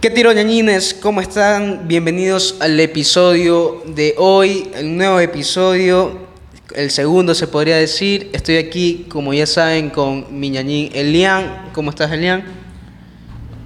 ¿Qué 0.00 0.10
tiro 0.10 0.32
ñañines? 0.32 0.94
¿Cómo 0.94 1.20
están? 1.20 1.88
Bienvenidos 1.88 2.58
al 2.60 2.78
episodio 2.78 3.82
de 3.84 4.14
hoy, 4.16 4.70
el 4.76 4.96
nuevo 4.96 5.18
episodio, 5.18 6.28
el 6.76 6.92
segundo 6.92 7.34
se 7.34 7.48
podría 7.48 7.78
decir. 7.78 8.30
Estoy 8.32 8.58
aquí, 8.58 9.06
como 9.08 9.34
ya 9.34 9.44
saben, 9.44 9.90
con 9.90 10.38
mi 10.38 10.50
ñañín 10.50 10.90
Elian. 10.94 11.70
¿Cómo 11.72 11.90
estás, 11.90 12.12
Elian? 12.12 12.44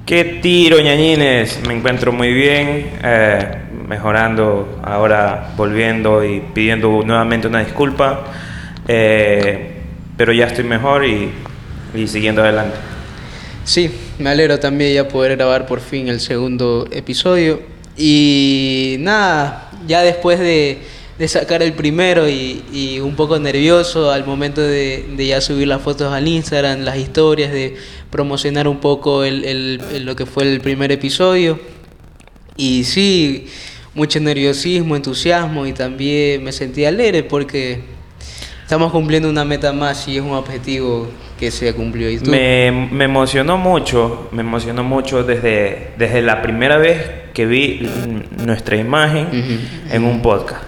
¿Qué 0.06 0.24
tiro, 0.40 0.80
ñañines? 0.80 1.60
Me 1.68 1.74
encuentro 1.74 2.12
muy 2.12 2.32
bien, 2.32 2.92
eh, 3.04 3.58
mejorando, 3.86 4.80
ahora 4.82 5.52
volviendo 5.54 6.24
y 6.24 6.40
pidiendo 6.40 7.02
nuevamente 7.04 7.46
una 7.46 7.62
disculpa, 7.62 8.24
eh, 8.88 9.82
pero 10.16 10.32
ya 10.32 10.46
estoy 10.46 10.64
mejor 10.64 11.04
y, 11.04 11.30
y 11.94 12.08
siguiendo 12.08 12.42
adelante. 12.42 12.78
Sí, 13.64 13.90
me 14.18 14.30
alegro 14.30 14.58
también 14.58 14.94
ya 14.94 15.08
poder 15.08 15.36
grabar 15.36 15.66
por 15.66 15.80
fin 15.80 16.08
el 16.08 16.20
segundo 16.20 16.86
episodio. 16.90 17.60
Y 17.96 18.96
nada, 19.00 19.70
ya 19.86 20.02
después 20.02 20.38
de, 20.38 20.78
de 21.18 21.28
sacar 21.28 21.62
el 21.62 21.72
primero 21.74 22.28
y, 22.28 23.00
un 23.02 23.14
poco 23.16 23.38
nervioso 23.38 24.10
al 24.10 24.24
momento 24.24 24.60
de, 24.60 25.06
de, 25.16 25.26
ya 25.26 25.40
subir 25.40 25.68
las 25.68 25.82
fotos 25.82 26.12
al 26.12 26.26
Instagram, 26.26 26.80
las 26.80 26.96
historias, 26.96 27.52
de 27.52 27.76
promocionar 28.10 28.68
un 28.68 28.78
poco 28.80 29.24
el, 29.24 29.44
el, 29.44 30.04
lo 30.04 30.16
que 30.16 30.26
fue 30.26 30.44
el 30.44 30.60
primer 30.60 30.92
episodio. 30.92 31.58
Y 32.56 32.84
sí, 32.84 33.46
mucho 33.94 34.20
nerviosismo, 34.20 34.96
entusiasmo 34.96 35.66
y 35.66 35.72
también 35.72 36.42
me 36.42 36.52
sentí 36.52 36.84
alegre 36.84 37.22
porque 37.22 37.80
estamos 38.62 38.92
cumpliendo 38.92 39.28
una 39.28 39.44
meta 39.44 39.72
más 39.72 40.08
y 40.08 40.16
es 40.16 40.22
un 40.22 40.32
objetivo 40.32 41.08
que 41.42 41.50
se 41.50 41.74
cumplió. 41.74 42.08
¿Y 42.08 42.18
tú? 42.18 42.30
Me, 42.30 42.70
me, 42.70 43.06
emocionó 43.06 43.58
mucho, 43.58 44.28
me 44.30 44.42
emocionó 44.42 44.84
mucho 44.84 45.24
desde, 45.24 45.88
desde 45.98 46.22
la 46.22 46.40
primera 46.40 46.76
vez 46.76 47.04
que 47.34 47.46
vi 47.46 47.90
nuestra 48.46 48.76
imagen 48.76 49.26
uh 49.26 49.34
-huh. 49.34 49.92
en 49.96 50.04
un 50.04 50.22
podcast. 50.22 50.62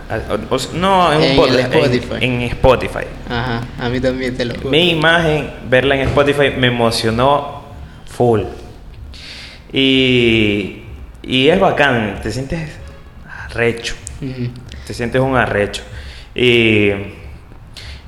O, 0.50 0.56
o, 0.56 0.58
no, 0.74 1.12
en 1.12 1.30
un 1.30 1.36
podcast, 1.36 1.72
Spotify. 1.72 2.14
En, 2.20 2.32
en, 2.32 2.42
Spotify. 2.42 3.06
Ajá, 3.30 3.62
a 3.78 3.88
mí 3.88 4.00
también 4.00 4.36
te 4.36 4.44
lo 4.46 4.56
juro. 4.56 4.70
Mi 4.70 4.90
imagen, 4.90 5.48
verla 5.70 5.94
en 5.94 6.08
Spotify, 6.08 6.50
me 6.58 6.66
emocionó 6.66 7.62
full. 8.06 8.40
Y, 9.72 10.82
y 11.22 11.48
es 11.50 11.60
bacán, 11.60 12.18
te 12.20 12.32
sientes 12.32 12.68
arrecho. 13.48 13.94
Uh 14.20 14.24
-huh. 14.24 14.50
Te 14.84 14.92
sientes 14.92 15.20
un 15.20 15.36
arrecho. 15.36 15.84
Y 16.34 16.90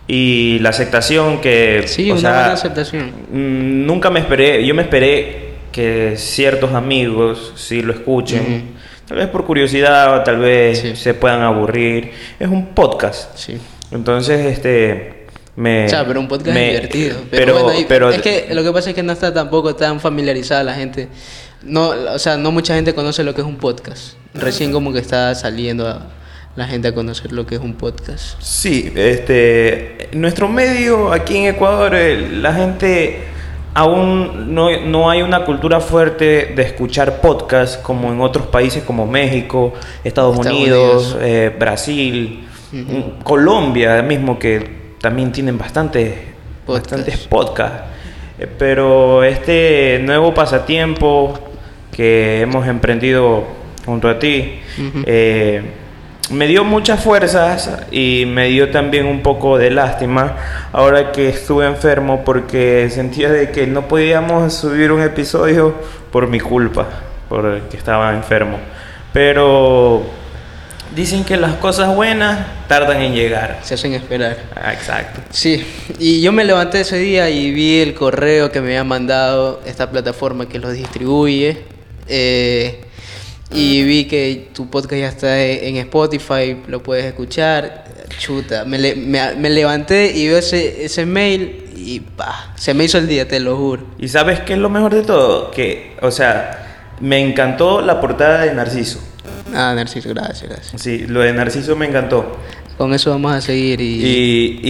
y 0.08 0.58
la 0.60 0.68
aceptación 0.70 1.40
que 1.40 1.84
sí 1.86 2.10
o 2.10 2.14
una 2.14 2.20
sea, 2.20 2.30
buena 2.30 2.52
aceptación. 2.52 3.12
mm, 3.32 3.86
nunca 3.86 4.10
me 4.10 4.20
esperé 4.20 4.64
yo 4.64 4.74
me 4.74 4.82
esperé 4.82 5.46
que 5.72 6.14
ciertos 6.16 6.72
amigos 6.72 7.52
sí 7.56 7.82
lo 7.82 7.92
escuchen. 7.92 8.40
Uh 8.40 8.44
-huh. 8.44 9.08
tal 9.08 9.18
vez 9.18 9.28
por 9.28 9.44
curiosidad 9.44 10.18
o 10.18 10.22
tal 10.22 10.38
vez 10.38 10.78
sí. 10.78 10.96
se 10.96 11.12
puedan 11.12 11.42
aburrir. 11.42 12.12
Es 12.38 12.48
un 12.48 12.68
podcast. 12.68 13.36
Sí. 13.36 13.58
entonces 13.90 14.46
este 14.46 15.26
me 15.56 15.86
o 15.86 15.88
sea, 15.88 16.06
pero 16.06 16.20
un 16.20 16.28
podcast 16.28 16.54
me, 16.54 16.68
divertido. 16.68 17.16
Pero, 17.30 17.54
pero, 17.54 17.64
bueno, 17.64 17.80
pero 17.88 18.10
es 18.10 18.22
que 18.22 18.48
lo 18.52 18.62
que 18.62 18.72
pasa 18.72 18.90
es 18.90 18.94
que 18.94 19.02
no 19.02 19.12
está 19.12 19.34
tampoco 19.34 19.74
tan 19.74 20.00
familiarizada 20.00 20.62
la 20.62 20.74
gente. 20.74 21.08
No 21.62 21.88
o 21.88 22.18
sea 22.18 22.36
no 22.36 22.52
mucha 22.52 22.74
gente 22.74 22.94
conoce 22.94 23.24
lo 23.24 23.34
que 23.34 23.40
es 23.40 23.46
un 23.46 23.56
podcast. 23.56 24.14
Recién 24.34 24.72
como 24.72 24.92
que 24.92 25.00
está 25.00 25.34
saliendo 25.34 25.88
a 25.88 26.06
la 26.56 26.66
gente 26.66 26.88
a 26.88 26.94
conocer 26.94 27.32
lo 27.32 27.46
que 27.46 27.56
es 27.56 27.60
un 27.60 27.74
podcast. 27.74 28.40
Sí, 28.40 28.90
este, 28.96 30.08
nuestro 30.12 30.48
medio 30.48 31.12
aquí 31.12 31.36
en 31.36 31.54
Ecuador, 31.54 31.94
eh, 31.94 32.28
la 32.32 32.54
gente 32.54 33.24
aún 33.74 34.54
no, 34.54 34.80
no, 34.80 35.10
hay 35.10 35.20
una 35.20 35.44
cultura 35.44 35.80
fuerte 35.80 36.54
de 36.56 36.62
escuchar 36.62 37.20
podcast 37.20 37.82
como 37.82 38.10
en 38.10 38.22
otros 38.22 38.46
países 38.46 38.82
como 38.82 39.06
México, 39.06 39.74
Estados, 40.02 40.34
Estados 40.34 40.56
Unidos, 40.56 41.14
Unidos. 41.14 41.18
Eh, 41.20 41.54
Brasil, 41.58 42.48
uh 42.72 42.76
-huh. 42.76 43.22
Colombia 43.22 44.00
mismo, 44.00 44.38
que 44.38 44.94
también 44.98 45.30
tienen 45.32 45.58
bastantes 45.58 46.14
podcast. 46.64 46.90
bastantes 46.90 47.26
podcasts. 47.26 47.82
Eh, 48.38 48.48
pero 48.58 49.22
este 49.24 50.00
nuevo 50.02 50.32
pasatiempo 50.32 51.38
que 51.92 52.40
hemos 52.40 52.66
emprendido 52.66 53.44
junto 53.84 54.08
a 54.08 54.18
ti, 54.18 54.58
uh 54.78 54.82
-huh. 54.82 55.04
eh, 55.06 55.62
me 56.30 56.46
dio 56.46 56.64
muchas 56.64 57.02
fuerzas 57.02 57.70
y 57.90 58.24
me 58.26 58.48
dio 58.48 58.70
también 58.70 59.06
un 59.06 59.22
poco 59.22 59.58
de 59.58 59.70
lástima 59.70 60.36
ahora 60.72 61.12
que 61.12 61.28
estuve 61.28 61.66
enfermo 61.66 62.24
porque 62.24 62.88
sentía 62.90 63.30
de 63.30 63.50
que 63.50 63.66
no 63.66 63.86
podíamos 63.88 64.54
subir 64.54 64.92
un 64.92 65.02
episodio 65.02 65.74
por 66.10 66.28
mi 66.28 66.40
culpa, 66.40 66.86
porque 67.28 67.76
estaba 67.76 68.12
enfermo. 68.14 68.58
Pero 69.12 70.04
dicen 70.94 71.24
que 71.24 71.36
las 71.36 71.54
cosas 71.54 71.94
buenas 71.94 72.46
tardan 72.68 73.02
en 73.02 73.14
llegar. 73.14 73.60
Se 73.62 73.74
hacen 73.74 73.94
esperar. 73.94 74.36
Ah, 74.54 74.72
exacto. 74.72 75.20
Sí, 75.30 75.64
y 75.98 76.20
yo 76.20 76.32
me 76.32 76.44
levanté 76.44 76.80
ese 76.80 76.98
día 76.98 77.30
y 77.30 77.52
vi 77.52 77.80
el 77.80 77.94
correo 77.94 78.50
que 78.50 78.60
me 78.60 78.68
había 78.68 78.84
mandado 78.84 79.60
esta 79.64 79.90
plataforma 79.90 80.48
que 80.48 80.58
los 80.58 80.72
distribuye. 80.72 81.64
Eh, 82.08 82.85
y 83.56 83.82
vi 83.84 84.04
que 84.04 84.48
tu 84.52 84.68
podcast 84.68 85.00
ya 85.00 85.08
está 85.08 85.42
en 85.42 85.76
Spotify, 85.76 86.56
lo 86.68 86.82
puedes 86.82 87.04
escuchar. 87.06 87.84
Chuta, 88.18 88.64
me, 88.64 88.78
le, 88.78 88.94
me, 88.94 89.34
me 89.34 89.50
levanté 89.50 90.12
y 90.14 90.28
veo 90.28 90.38
ese, 90.38 90.84
ese 90.84 91.06
mail 91.06 91.64
y 91.74 92.00
pa, 92.00 92.52
se 92.56 92.72
me 92.74 92.84
hizo 92.84 92.98
el 92.98 93.08
día, 93.08 93.26
te 93.26 93.40
lo 93.40 93.56
juro. 93.56 93.82
¿Y 93.98 94.08
sabes 94.08 94.40
qué 94.40 94.52
es 94.52 94.58
lo 94.58 94.68
mejor 94.68 94.94
de 94.94 95.02
todo? 95.02 95.50
Que, 95.50 95.96
o 96.02 96.10
sea, 96.10 96.92
me 97.00 97.18
encantó 97.20 97.80
la 97.80 98.00
portada 98.00 98.42
de 98.44 98.54
Narciso. 98.54 99.00
Ah, 99.54 99.72
Narciso, 99.74 100.10
gracias, 100.10 100.48
gracias. 100.50 100.80
Sí, 100.80 101.06
lo 101.06 101.20
de 101.20 101.32
Narciso 101.32 101.74
me 101.76 101.86
encantó. 101.86 102.36
Con 102.76 102.92
eso 102.92 103.08
vamos 103.10 103.32
a 103.32 103.40
seguir 103.40 103.80
y, 103.80 104.04
y, 104.04 104.60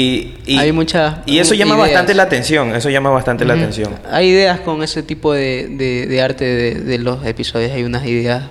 y, 0.46 0.54
y 0.54 0.58
hay 0.58 0.70
muchas 0.70 1.16
y 1.26 1.38
eso 1.40 1.54
llama 1.54 1.74
ideas. 1.74 1.88
bastante 1.88 2.14
la 2.14 2.22
atención 2.22 2.72
eso 2.76 2.88
llama 2.88 3.10
bastante 3.10 3.42
uh 3.42 3.46
-huh. 3.46 3.48
la 3.48 3.54
atención 3.54 3.94
hay 4.08 4.28
ideas 4.28 4.60
con 4.60 4.84
ese 4.84 5.02
tipo 5.02 5.32
de, 5.32 5.66
de, 5.70 6.06
de 6.06 6.22
arte 6.22 6.44
de, 6.44 6.74
de, 6.82 6.98
los 6.98 7.26
episodios 7.26 7.72
hay 7.72 7.82
unas 7.82 8.06
ideas 8.06 8.44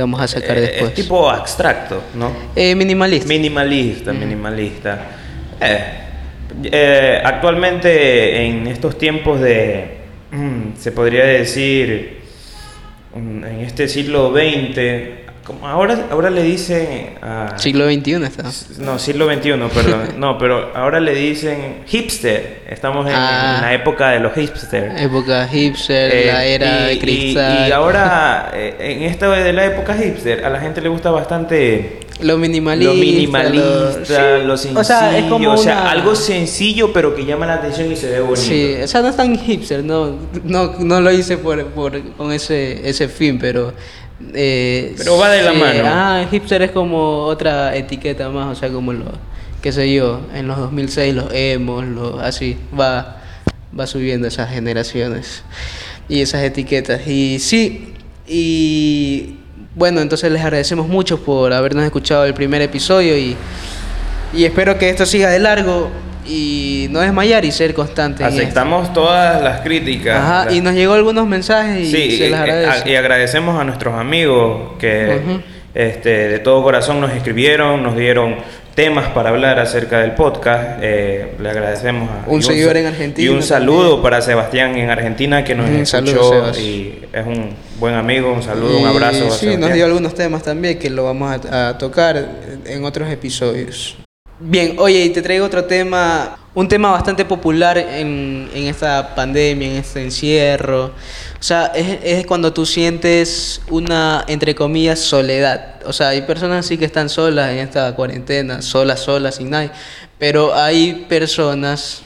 que 0.00 0.02
vamos 0.02 0.20
a 0.20 0.28
sacar 0.28 0.56
eh, 0.56 0.62
después. 0.62 0.90
Es 0.90 0.94
tipo 0.94 1.28
abstracto, 1.28 2.02
¿no? 2.14 2.32
Eh, 2.56 2.74
minimalista. 2.74 3.28
Minimalista, 3.28 4.10
uh 4.10 4.14
-huh. 4.14 4.18
minimalista. 4.18 5.06
Eh, 5.60 5.84
eh, 6.64 7.20
actualmente 7.22 8.46
en 8.46 8.66
estos 8.66 8.96
tiempos 8.96 9.40
de, 9.40 9.98
mm, 10.30 10.76
se 10.78 10.92
podría 10.92 11.24
decir, 11.24 12.20
mm, 13.14 13.44
en 13.44 13.60
este 13.60 13.88
siglo 13.88 14.32
XX, 14.32 15.29
como 15.44 15.66
ahora, 15.66 16.06
ahora 16.10 16.30
le 16.30 16.42
dicen... 16.42 17.14
A, 17.22 17.54
siglo 17.56 17.86
XXI 17.86 18.24
está. 18.24 18.44
No, 18.78 18.98
siglo 18.98 19.26
XXI, 19.32 19.52
perdón. 19.74 20.00
no, 20.18 20.36
pero 20.38 20.70
ahora 20.74 21.00
le 21.00 21.14
dicen 21.14 21.82
hipster. 21.86 22.62
Estamos 22.68 23.06
en, 23.06 23.14
ah, 23.14 23.54
en 23.56 23.62
la 23.62 23.74
época 23.74 24.10
de 24.10 24.20
los 24.20 24.34
hipsters. 24.34 25.00
Época 25.00 25.48
hipster, 25.48 26.14
eh, 26.14 26.26
la 26.26 26.44
era 26.44 26.92
y, 26.92 26.94
de 26.94 27.00
cristal. 27.00 27.66
Y, 27.66 27.68
y 27.68 27.72
ahora, 27.72 28.50
eh, 28.54 28.76
en 28.78 29.02
esta 29.04 29.30
de 29.30 29.52
la 29.52 29.64
época 29.64 29.94
hipster, 29.94 30.44
a 30.44 30.50
la 30.50 30.60
gente 30.60 30.80
le 30.80 30.88
gusta 30.88 31.10
bastante... 31.10 32.00
Lo 32.20 32.36
minimalista. 32.36 32.92
Lo 32.92 33.00
minimalista, 33.00 33.64
lo, 33.66 34.04
sí. 34.04 34.44
lo 34.44 34.56
sencillo. 34.58 34.80
O 34.80 34.84
sea, 34.84 35.16
es 35.16 35.24
como 35.24 35.52
o 35.52 35.56
sea 35.56 35.80
una... 35.80 35.90
algo 35.90 36.14
sencillo 36.14 36.92
pero 36.92 37.14
que 37.14 37.24
llama 37.24 37.46
la 37.46 37.54
atención 37.54 37.90
y 37.90 37.96
se 37.96 38.10
ve 38.10 38.20
bonito. 38.20 38.42
Sí, 38.42 38.76
o 38.82 38.86
sea, 38.86 39.00
no 39.00 39.08
es 39.08 39.16
tan 39.16 39.38
hipster, 39.38 39.82
no, 39.82 40.18
no, 40.44 40.74
no 40.78 41.00
lo 41.00 41.10
hice 41.10 41.38
por, 41.38 41.64
por, 41.68 41.98
con 42.16 42.30
ese, 42.30 42.86
ese 42.86 43.08
fin, 43.08 43.38
pero 43.38 43.72
eh, 44.34 44.94
Pero 44.96 45.18
va 45.18 45.30
de 45.30 45.42
la 45.42 45.52
mano. 45.52 45.82
Ah, 45.84 46.26
hipster 46.30 46.62
es 46.62 46.70
como 46.70 47.24
otra 47.24 47.74
etiqueta 47.76 48.28
más, 48.28 48.56
o 48.56 48.60
sea, 48.60 48.70
como 48.70 48.92
lo, 48.92 49.06
qué 49.62 49.72
sé 49.72 49.92
yo, 49.92 50.20
en 50.34 50.46
los 50.46 50.58
2006 50.58 51.14
los 51.14 51.32
emos, 51.32 51.84
los, 51.86 52.20
así, 52.20 52.56
va, 52.78 53.20
va 53.78 53.86
subiendo 53.86 54.28
esas 54.28 54.50
generaciones 54.50 55.42
y 56.08 56.20
esas 56.20 56.42
etiquetas. 56.42 57.06
Y 57.06 57.38
sí, 57.38 57.94
y 58.26 59.36
bueno, 59.74 60.00
entonces 60.00 60.30
les 60.30 60.42
agradecemos 60.42 60.88
mucho 60.88 61.22
por 61.22 61.52
habernos 61.52 61.84
escuchado 61.84 62.24
el 62.24 62.34
primer 62.34 62.62
episodio 62.62 63.16
y, 63.16 63.36
y 64.34 64.44
espero 64.44 64.78
que 64.78 64.90
esto 64.90 65.06
siga 65.06 65.30
de 65.30 65.38
largo 65.38 65.90
y 66.30 66.86
no 66.90 67.00
desmayar 67.00 67.44
y 67.44 67.50
ser 67.50 67.74
constante. 67.74 68.22
Aceptamos 68.24 68.92
todas 68.92 69.42
las 69.42 69.60
críticas. 69.62 70.16
Ajá, 70.16 70.44
las... 70.46 70.54
y 70.54 70.60
nos 70.60 70.74
llegó 70.74 70.94
algunos 70.94 71.26
mensajes 71.26 71.88
y 71.88 71.90
sí, 71.90 72.18
se 72.18 72.30
les 72.30 72.38
agradece. 72.38 72.90
Y 72.90 72.94
agradecemos 72.94 73.60
a 73.60 73.64
nuestros 73.64 73.94
amigos 73.94 74.72
que 74.78 75.20
uh 75.24 75.30
-huh. 75.30 75.42
este, 75.74 76.28
de 76.28 76.38
todo 76.38 76.62
corazón 76.62 77.00
nos 77.00 77.12
escribieron, 77.12 77.82
nos 77.82 77.96
dieron 77.96 78.36
temas 78.74 79.08
para 79.08 79.30
hablar 79.30 79.58
acerca 79.58 80.00
del 80.00 80.12
podcast. 80.12 80.78
Eh, 80.80 81.34
le 81.40 81.50
agradecemos 81.50 82.08
a 82.08 82.30
un 82.30 82.42
seguidor 82.42 82.76
en 82.76 82.86
Argentina. 82.86 83.26
Y 83.26 83.28
un 83.28 83.42
saludo 83.42 83.82
también. 83.82 84.02
para 84.02 84.22
Sebastián 84.22 84.76
en 84.76 84.88
Argentina 84.88 85.42
que 85.42 85.54
nos 85.54 85.68
escuchó 85.68 86.52
y 86.56 87.00
es 87.12 87.26
un 87.26 87.50
buen 87.80 87.94
amigo. 87.94 88.32
Un 88.32 88.42
saludo, 88.42 88.78
y, 88.78 88.82
un 88.82 88.88
abrazo. 88.88 89.30
Sí, 89.30 89.56
nos 89.56 89.72
dio 89.74 89.84
algunos 89.84 90.14
temas 90.14 90.42
también 90.44 90.78
que 90.78 90.88
lo 90.90 91.04
vamos 91.04 91.44
a, 91.50 91.70
a 91.70 91.78
tocar 91.78 92.24
en 92.64 92.84
otros 92.84 93.10
episodios. 93.10 93.99
Bien, 94.40 94.76
oye, 94.78 95.04
y 95.04 95.10
te 95.10 95.22
traigo 95.22 95.46
otro 95.46 95.64
tema 95.64 96.40
un 96.52 96.66
tema 96.66 96.90
bastante 96.90 97.24
popular 97.24 97.78
en, 97.78 98.50
en, 98.52 98.64
esta 98.64 99.14
pandemia, 99.14 99.68
en 99.68 99.76
este 99.76 100.02
encierro. 100.02 100.86
O 100.86 101.42
sea, 101.42 101.66
es, 101.66 101.98
es, 102.02 102.26
cuando 102.26 102.52
tú 102.52 102.66
sientes 102.66 103.62
una, 103.70 104.24
entre 104.26 104.54
comillas, 104.54 104.98
soledad. 104.98 105.76
O 105.86 105.92
sea, 105.92 106.08
hay 106.08 106.22
personas 106.22 106.66
sí 106.66 106.76
que 106.76 106.84
están 106.84 107.08
solas 107.08 107.52
en 107.52 107.58
esta 107.58 107.94
cuarentena, 107.94 108.62
solas, 108.62 109.00
solas, 109.00 109.36
sin 109.36 109.50
nadie. 109.50 109.70
Pero 110.18 110.54
hay 110.54 111.06
personas 111.08 112.02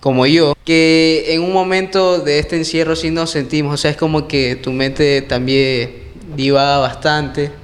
como 0.00 0.26
yo, 0.26 0.54
que 0.64 1.26
en 1.28 1.42
un 1.42 1.52
momento 1.52 2.20
de 2.20 2.38
este 2.38 2.56
encierro 2.56 2.96
sí 2.96 3.10
nos 3.10 3.30
sentimos. 3.30 3.74
O 3.74 3.76
sea, 3.76 3.90
es 3.90 3.98
como 3.98 4.26
que 4.26 4.56
tu 4.56 4.72
mente 4.72 5.20
también 5.20 6.04
divaga 6.34 6.78
bastante 6.78 7.59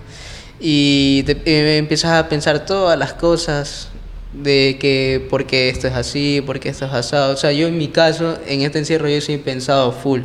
y 0.61 1.23
te, 1.25 1.33
eh, 1.45 1.79
empiezas 1.79 2.13
a 2.13 2.29
pensar 2.29 2.65
todas 2.65 2.99
las 2.99 3.13
cosas 3.13 3.89
de 4.33 4.77
que 4.81 5.27
por 5.31 5.47
qué 5.47 5.69
esto 5.69 5.87
es 5.87 5.95
así, 5.95 6.43
por 6.45 6.61
qué 6.61 6.69
esto 6.69 6.87
es 6.87 6.93
asado. 6.93 7.33
O 7.35 7.37
sea, 7.37 7.53
yo 7.53 7.67
en 7.67 7.79
mi 7.79 7.89
caso, 7.89 8.39
en 8.47 8.63
este 8.63 8.79
encierro 8.79 9.09
yo 9.09 9.21
sí 9.21 9.37
pensado 9.39 9.93
full. 9.93 10.23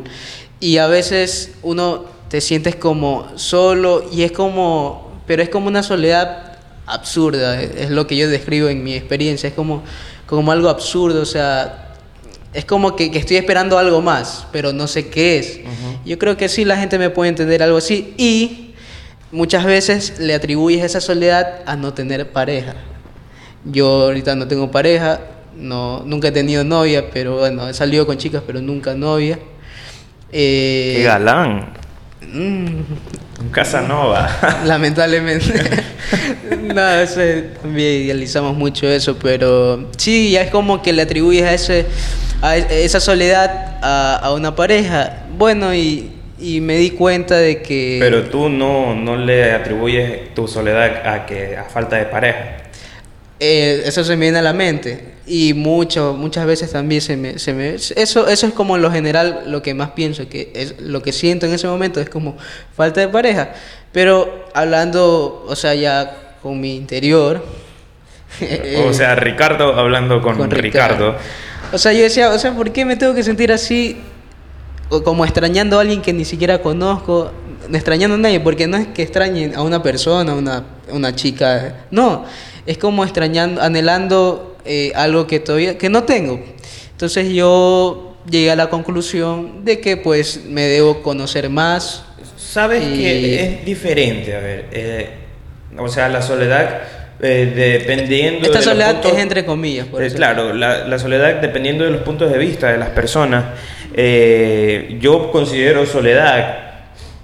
Y 0.60 0.78
a 0.78 0.88
veces 0.88 1.54
uno 1.64 2.06
te 2.30 2.42
sientes 2.42 2.76
como 2.76 3.28
solo 3.36 4.06
y 4.12 4.24
es 4.24 4.32
como, 4.32 5.12
pero 5.28 5.42
es 5.44 5.50
como 5.50 5.68
una 5.68 5.84
soledad 5.84 6.60
absurda, 6.86 7.62
es 7.62 7.90
lo 7.90 8.06
que 8.08 8.18
yo 8.18 8.30
describo 8.30 8.68
en 8.68 8.84
mi 8.84 8.94
experiencia, 8.94 9.48
es 9.50 9.56
como, 9.56 9.84
como 10.26 10.52
algo 10.52 10.70
absurdo, 10.70 11.22
o 11.22 11.26
sea, 11.26 11.94
es 12.54 12.66
como 12.66 12.96
que, 12.96 13.12
que 13.12 13.20
estoy 13.20 13.38
esperando 13.38 13.78
algo 13.78 14.02
más, 14.02 14.46
pero 14.52 14.74
no 14.74 14.88
sé 14.88 15.08
qué 15.08 15.40
es. 15.40 15.60
Uh 15.64 15.68
-huh. 15.68 15.98
Yo 16.06 16.20
creo 16.20 16.36
que 16.36 16.50
sí 16.50 16.66
la 16.66 16.78
gente 16.78 16.98
me 17.00 17.10
puede 17.10 17.30
entender 17.30 17.64
algo 17.64 17.78
así 17.78 18.14
y 18.18 18.71
muchas 19.32 19.66
veces 19.66 20.20
le 20.20 20.34
atribuyes 20.34 20.84
esa 20.84 21.02
soledad 21.02 21.62
a 21.66 21.76
no 21.76 21.94
tener 21.94 22.32
pareja. 22.32 22.76
Yo 23.66 24.04
ahorita 24.04 24.36
no 24.36 24.48
tengo 24.48 24.72
pareja, 24.72 25.22
no, 25.56 26.04
nunca 26.06 26.30
he 26.30 26.32
tenido 26.32 26.64
novia, 26.64 27.10
pero 27.12 27.38
bueno, 27.38 27.68
he 27.68 27.74
salido 27.74 28.06
con 28.06 28.18
chicas, 28.18 28.44
pero 28.46 28.62
nunca 28.62 28.94
novia. 28.96 29.40
Eh, 30.32 30.94
¡Qué 30.98 31.04
galán! 31.04 31.74
Mm, 32.22 32.68
Un 33.40 33.50
Casanova. 33.52 34.30
lamentablemente. 34.66 35.54
no, 36.74 36.90
ese, 36.90 37.50
también 37.62 38.04
idealizamos 38.04 38.56
mucho 38.56 38.88
eso, 38.88 39.18
pero 39.18 39.90
sí, 39.98 40.32
ya 40.32 40.42
es 40.42 40.52
como 40.52 40.82
que 40.82 40.94
le 40.94 41.04
atribuyes 41.04 41.44
a, 41.44 41.54
ese, 41.54 41.86
a 42.42 42.58
esa 42.58 43.00
soledad 43.00 43.78
a, 43.82 44.16
a 44.16 44.34
una 44.34 44.56
pareja. 44.56 45.26
Bueno, 45.38 45.74
y, 45.74 46.12
y, 46.42 46.62
me 46.62 46.78
di 46.78 46.92
cuenta 46.92 47.38
de 47.38 47.62
que... 47.62 47.98
Pero 48.00 48.24
tú 48.24 48.50
no, 48.50 48.96
no 48.96 49.16
le 49.16 49.52
atribuyes 49.52 50.34
tu 50.34 50.48
soledad 50.48 51.08
a, 51.08 51.26
que, 51.26 51.58
a 51.58 51.66
falta 51.66 51.98
de 51.98 52.06
pareja. 52.06 52.58
Eh, 53.40 53.84
eso 53.86 54.04
se 54.04 54.16
me 54.16 54.26
viene 54.26 54.40
a 54.40 54.42
la 54.44 54.54
mente 54.54 55.12
y 55.26 55.54
mucho, 55.54 56.14
muchas 56.14 56.46
veces 56.46 56.72
también 56.72 57.02
se 57.02 57.16
me, 57.18 57.40
se 57.40 57.54
me 57.54 57.74
eso, 57.74 58.28
eso 58.28 58.48
es 58.48 58.54
como 58.54 58.78
lo 58.78 58.92
general 58.92 59.46
lo 59.48 59.62
que 59.62 59.74
más 59.74 59.92
pienso 59.92 60.28
que 60.28 60.52
es 60.54 60.80
lo 60.80 61.02
que 61.02 61.12
siento 61.12 61.46
en 61.46 61.54
ese 61.54 61.68
momento 61.68 62.00
es 62.00 62.10
como 62.10 62.38
falta 62.76 63.02
de 63.02 63.08
pareja 63.08 63.54
pero 63.92 64.48
hablando 64.54 65.46
o 65.48 65.56
sea 65.56 65.74
ya 65.74 66.36
con 66.44 66.60
mi 66.60 66.76
interior 66.76 67.44
o 68.88 68.94
sea 68.94 69.16
Ricardo 69.16 69.74
hablando 69.74 70.22
con, 70.22 70.38
con 70.38 70.52
Ricardo. 70.52 71.12
Ricardo 71.12 71.16
o 71.72 71.78
sea 71.78 71.94
yo 71.94 72.04
decía 72.04 72.30
o 72.30 72.38
sea 72.38 72.54
por 72.54 72.72
qué 72.72 72.86
me 72.86 72.96
tengo 72.96 73.16
que 73.16 73.24
sentir 73.24 73.52
así 73.52 73.98
como 75.04 75.24
extrañando 75.26 75.78
a 75.78 75.82
alguien 75.82 76.02
que 76.02 76.14
ni 76.14 76.26
siquiera 76.26 76.62
conozco 76.62 77.32
no 77.70 77.78
extrañando 77.78 78.16
a 78.16 78.20
nadie 78.20 78.40
porque 78.40 78.68
no 78.68 78.78
es 78.78 78.88
que 78.88 79.04
extrañen 79.04 79.56
a 79.56 79.62
una 79.62 79.82
persona 79.82 80.34
una, 80.34 80.66
una 80.92 81.16
chica 81.16 81.86
no 81.92 82.26
es 82.66 82.78
como 82.78 83.04
extrañando, 83.04 83.62
anhelando 83.62 84.58
eh, 84.66 84.92
algo 84.96 85.28
que 85.28 85.40
todavía, 85.40 85.78
que 85.78 85.90
no 85.90 86.04
tengo. 86.04 86.40
Entonces 86.92 87.30
yo 87.30 88.18
llegué 88.30 88.52
a 88.52 88.56
la 88.56 88.70
conclusión 88.70 89.66
de 89.66 89.80
que 89.80 89.98
pues 89.98 90.46
me 90.46 90.64
debo 90.64 91.02
conocer 91.02 91.50
más. 91.50 92.06
Sabes 92.38 92.84
y... 92.84 92.98
que 92.98 93.44
es 93.44 93.66
diferente, 93.66 94.36
a 94.36 94.40
ver, 94.40 94.66
eh, 94.72 95.10
o 95.78 95.88
sea, 95.88 96.10
la 96.10 96.22
soledad 96.22 96.82
eh, 97.22 97.52
dependiendo... 97.56 98.46
Esta 98.46 98.60
de 98.60 98.66
soledad 98.66 98.94
puntos, 98.94 99.14
es 99.14 99.20
entre 99.20 99.46
comillas. 99.46 99.88
Por 99.88 100.06
claro, 100.14 100.54
la, 100.54 100.86
la, 100.88 101.00
soledad 101.00 101.36
dependiendo 101.36 101.84
de 101.84 101.92
los 101.92 102.02
puntos 102.02 102.32
de 102.32 102.38
vista 102.38 102.72
de 102.72 102.78
las 102.78 102.90
personas. 102.90 103.46
Eh, 103.94 104.98
yo 105.02 105.32
considero 105.32 105.86
soledad 105.86 106.72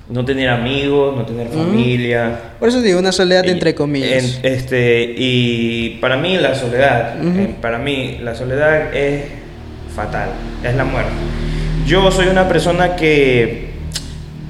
no 0.10 0.24
tener 0.24 0.50
amigos, 0.50 1.16
no 1.16 1.26
tener 1.26 1.50
familia. 1.50 2.28
Mm. 2.28 2.60
Por 2.60 2.70
eso 2.70 2.82
digo, 2.82 3.00
una 3.00 3.12
soledad 3.12 3.44
y, 3.46 3.50
entre 3.50 3.76
comillas. 3.76 4.40
En, 4.42 4.54
este, 4.54 5.14
y 5.18 5.98
para 6.02 6.18
mí 6.18 6.38
la 6.38 6.56
soledad, 6.56 7.16
eh, 7.22 7.56
para 7.62 7.78
mí 7.78 8.20
la 8.22 8.36
soledad 8.36 8.96
es 8.96 9.26
fatal, 9.94 10.30
es 10.64 10.76
la 10.76 10.86
muerte. 10.86 11.12
Yo 11.86 12.10
soy 12.12 12.28
una 12.28 12.48
persona 12.48 12.96
que 12.96 13.67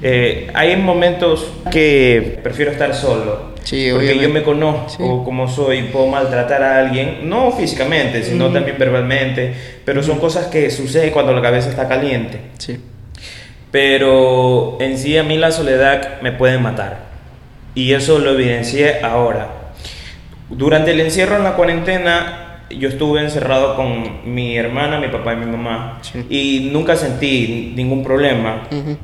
eh, 0.02 0.48
hay 0.54 0.76
momentos 0.76 1.46
que 1.70 2.38
prefiero 2.42 2.70
estar 2.70 2.94
solo. 2.94 3.48
Sí, 3.64 3.88
porque 3.90 4.06
obviamente. 4.12 4.22
yo 4.22 4.32
me 4.32 4.42
conozco 4.42 4.88
Sí. 4.88 5.24
como 5.24 5.46
soy, 5.48 5.82
puedo 5.84 6.06
maltratar 6.06 6.62
a 6.62 6.78
alguien, 6.78 7.28
no 7.28 7.52
físicamente, 7.52 8.22
sino 8.22 8.46
Ujú. 8.46 8.54
también 8.54 8.76
verbalmente, 8.78 9.52
pero 9.84 10.02
son 10.02 10.18
cosas 10.18 10.46
que 10.46 10.70
suceden 10.70 11.10
cuando 11.10 11.32
la 11.34 11.42
cabeza 11.42 11.68
está 11.68 11.86
caliente. 11.86 12.40
Sí. 12.58 12.78
Pero 13.70 14.78
en 14.80 14.96
sí 14.96 15.18
a 15.18 15.22
mí 15.22 15.36
la 15.36 15.50
soledad 15.50 16.20
me 16.22 16.32
puede 16.32 16.58
matar. 16.58 17.00
Y 17.74 17.92
eso 17.92 18.18
lo 18.18 18.32
evidencié 18.32 19.00
ahora. 19.02 19.48
Durante 20.48 20.92
el 20.92 21.00
encierro 21.00 21.36
en 21.36 21.44
la 21.44 21.52
cuarentena, 21.54 22.62
yo 22.70 22.88
estuve 22.88 23.20
encerrado 23.20 23.76
con 23.76 24.32
mi 24.34 24.56
hermana, 24.56 24.98
mi 24.98 25.08
papá 25.08 25.34
y 25.34 25.36
mi 25.36 25.46
mamá. 25.46 25.98
Sí. 26.00 26.24
Y 26.30 26.70
nunca 26.72 26.96
sentí 26.96 27.72
ningún 27.76 28.02
problema 28.02 28.62
Ujú. 28.70 28.96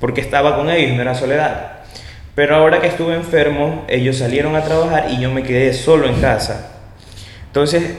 Porque 0.00 0.20
estaba 0.20 0.56
con 0.56 0.70
ellos, 0.70 0.94
no 0.96 1.02
era 1.02 1.14
soledad. 1.14 1.72
Pero 2.34 2.56
ahora 2.56 2.80
que 2.80 2.88
estuve 2.88 3.14
enfermo, 3.14 3.84
ellos 3.88 4.18
salieron 4.18 4.56
a 4.56 4.62
trabajar 4.62 5.06
y 5.10 5.20
yo 5.20 5.30
me 5.30 5.42
quedé 5.42 5.72
solo 5.72 6.06
en 6.06 6.20
casa. 6.20 6.72
Entonces, 7.46 7.94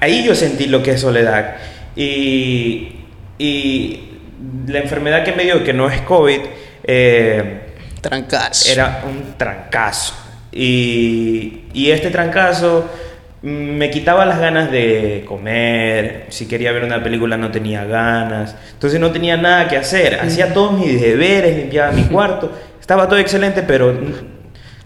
ahí 0.00 0.24
yo 0.24 0.34
sentí 0.34 0.66
lo 0.66 0.82
que 0.82 0.92
es 0.92 1.00
soledad. 1.00 1.56
Y, 1.94 3.04
y 3.38 4.18
la 4.66 4.78
enfermedad 4.78 5.24
que 5.24 5.32
me 5.32 5.44
dio, 5.44 5.62
que 5.62 5.74
no 5.74 5.90
es 5.90 6.00
COVID, 6.02 6.40
eh, 6.84 7.60
Trancazo. 8.00 8.72
era 8.72 9.02
un 9.06 9.36
trancazo. 9.36 10.14
Y, 10.52 11.64
y 11.74 11.90
este 11.90 12.10
trancazo 12.10 12.88
me 13.42 13.90
quitaba 13.90 14.24
las 14.26 14.40
ganas 14.40 14.70
de 14.70 15.24
comer, 15.28 16.26
si 16.30 16.46
quería 16.48 16.72
ver 16.72 16.84
una 16.84 17.02
película 17.02 17.36
no 17.36 17.50
tenía 17.50 17.84
ganas, 17.84 18.56
entonces 18.72 18.98
no 18.98 19.10
tenía 19.12 19.36
nada 19.36 19.68
que 19.68 19.76
hacer, 19.76 20.18
hacía 20.20 20.52
todos 20.54 20.72
mis 20.78 21.00
deberes, 21.00 21.56
limpiaba 21.56 21.92
mi 21.92 22.02
cuarto, 22.10 22.50
estaba 22.80 23.08
todo 23.08 23.18
excelente, 23.18 23.62
pero 23.62 23.94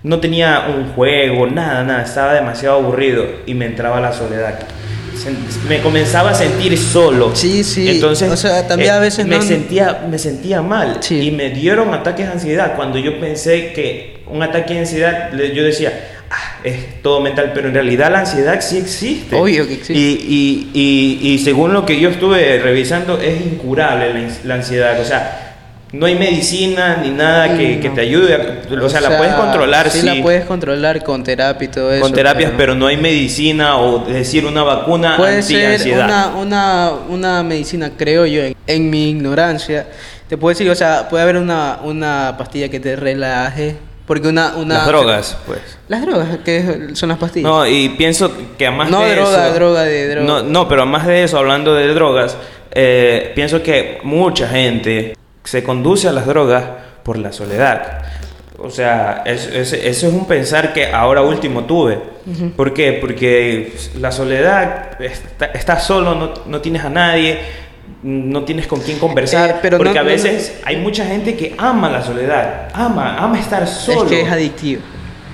no 0.02 0.20
tenía 0.20 0.66
un 0.76 0.92
juego, 0.92 1.46
nada, 1.46 1.84
nada, 1.84 2.02
estaba 2.02 2.34
demasiado 2.34 2.76
aburrido 2.78 3.24
y 3.46 3.54
me 3.54 3.66
entraba 3.66 4.00
la 4.00 4.12
soledad. 4.12 4.58
Me 5.68 5.80
comenzaba 5.82 6.30
a 6.30 6.34
sentir 6.34 6.78
solo. 6.78 7.36
Sí, 7.36 7.62
sí. 7.62 7.90
Entonces, 7.90 8.30
O 8.32 8.36
sea, 8.38 8.66
también 8.66 8.88
eh, 8.90 8.96
a 8.96 9.00
veces 9.00 9.26
me 9.26 9.36
no- 9.36 9.42
sentía, 9.42 10.06
me 10.10 10.16
sentía 10.18 10.62
mal 10.62 10.96
Sí. 11.00 11.20
y 11.20 11.30
me 11.30 11.50
dieron 11.50 11.92
ataques 11.92 12.26
de 12.26 12.32
ansiedad. 12.32 12.72
Cuando 12.74 12.98
yo 12.98 13.20
pensé 13.20 13.74
que 13.74 14.22
un 14.28 14.42
ataque 14.42 14.72
de 14.74 14.80
ansiedad, 14.80 15.30
yo 15.52 15.62
decía, 15.62 15.92
es 16.64 17.02
todo 17.02 17.20
mental, 17.20 17.52
pero 17.54 17.68
en 17.68 17.74
realidad 17.74 18.10
la 18.10 18.20
ansiedad 18.20 18.60
sí 18.60 18.78
existe. 18.78 19.36
Obvio 19.36 19.66
que 19.66 19.74
existe. 19.74 19.94
Y, 19.94 20.70
y, 20.74 21.20
y, 21.22 21.32
y 21.32 21.38
según 21.38 21.72
lo 21.72 21.86
que 21.86 21.98
yo 22.00 22.10
estuve 22.10 22.58
revisando, 22.58 23.18
es 23.20 23.40
incurable 23.40 24.28
la, 24.44 24.54
ansiedad. 24.54 25.00
O 25.00 25.04
sea, 25.04 25.56
no 25.92 26.06
hay 26.06 26.14
medicina 26.14 26.98
ni 27.02 27.10
nada 27.10 27.56
que, 27.56 27.80
que 27.80 27.90
te 27.90 28.00
ayude. 28.02 28.36
o, 28.80 28.88
sea, 28.88 29.00
la 29.00 29.16
puedes 29.18 29.34
controlar, 29.34 29.90
sí. 29.90 30.00
Sí, 30.00 30.06
la 30.06 30.22
puedes 30.22 30.44
controlar 30.44 31.02
con 31.02 31.24
terapia 31.24 31.64
y 31.64 31.68
todo 31.68 31.92
eso. 31.92 32.02
con 32.02 32.12
terapias, 32.12 32.52
pero 32.56 32.74
no 32.74 32.86
hay 32.86 32.96
medicina 32.96 33.78
o 33.78 34.04
decir 34.04 34.44
una 34.46 34.62
vacuna 34.62 35.16
Puede 35.16 35.42
ser 35.42 35.64
anti-ansiedad. 35.64 36.04
una, 36.04 36.36
una, 36.36 36.92
una 37.08 37.42
medicina, 37.42 37.92
creo 37.96 38.26
yo, 38.26 38.42
en, 38.42 38.54
en 38.66 38.90
mi 38.90 39.10
ignorancia. 39.10 39.86
Te 40.28 40.36
puedo 40.36 40.50
decir, 40.50 40.70
o 40.70 40.74
sea, 40.76 41.08
puede 41.08 41.24
haber 41.24 41.36
una, 41.36 41.80
una 41.82 42.36
pastilla 42.38 42.68
que 42.68 42.78
te 42.78 42.94
relaje. 42.94 43.89
Porque 44.10 44.26
una, 44.26 44.56
una. 44.56 44.78
Las 44.78 44.86
drogas, 44.88 45.38
pues. 45.46 45.60
Las 45.86 46.02
drogas, 46.02 46.38
que 46.44 46.88
son 46.94 47.10
las 47.10 47.18
pastillas. 47.18 47.48
No, 47.48 47.64
y 47.64 47.90
pienso 47.90 48.32
que 48.58 48.66
a 48.66 48.72
más 48.72 48.90
No 48.90 49.02
de 49.02 49.14
droga, 49.14 49.46
eso, 49.46 49.54
droga 49.54 49.82
de 49.84 50.08
droga. 50.08 50.26
No, 50.26 50.42
no, 50.42 50.68
pero 50.68 50.82
a 50.82 50.84
más 50.84 51.06
de 51.06 51.22
eso, 51.22 51.38
hablando 51.38 51.74
de 51.76 51.86
drogas, 51.94 52.36
eh, 52.72 53.30
pienso 53.36 53.62
que 53.62 54.00
mucha 54.02 54.48
gente 54.48 55.16
se 55.44 55.62
conduce 55.62 56.08
a 56.08 56.12
las 56.12 56.26
drogas 56.26 56.64
por 57.04 57.18
la 57.18 57.30
soledad. 57.32 58.02
O 58.58 58.68
sea, 58.68 59.22
es- 59.26 59.46
es- 59.46 59.72
eso 59.74 60.08
es 60.08 60.12
un 60.12 60.26
pensar 60.26 60.72
que 60.72 60.88
ahora 60.92 61.22
último 61.22 61.62
tuve. 61.66 62.00
¿Por 62.56 62.74
qué? 62.74 62.94
Porque 63.00 63.72
la 64.00 64.10
soledad, 64.10 65.00
está- 65.00 65.46
estás 65.54 65.84
solo, 65.86 66.16
no, 66.16 66.34
no 66.46 66.60
tienes 66.60 66.82
a 66.84 66.90
nadie, 66.90 67.38
no 68.02 68.44
tienes 68.44 68.66
con 68.66 68.80
quién 68.80 68.98
conversar. 68.98 69.50
Eh, 69.50 69.54
pero 69.62 69.76
porque 69.78 69.94
no- 69.94 70.00
a 70.00 70.02
no- 70.04 70.08
veces 70.08 70.54
hay 70.64 70.76
mucha 70.76 71.04
gente 71.04 71.36
que 71.36 71.54
ama 71.58 71.88
la 71.90 72.02
soledad, 72.02 72.68
ama, 72.72 73.16
ama 73.18 73.38
estar 73.38 73.66
solo. 73.66 74.04
Es 74.04 74.08
que 74.08 74.20
es 74.22 74.30
adictivo. 74.32 74.82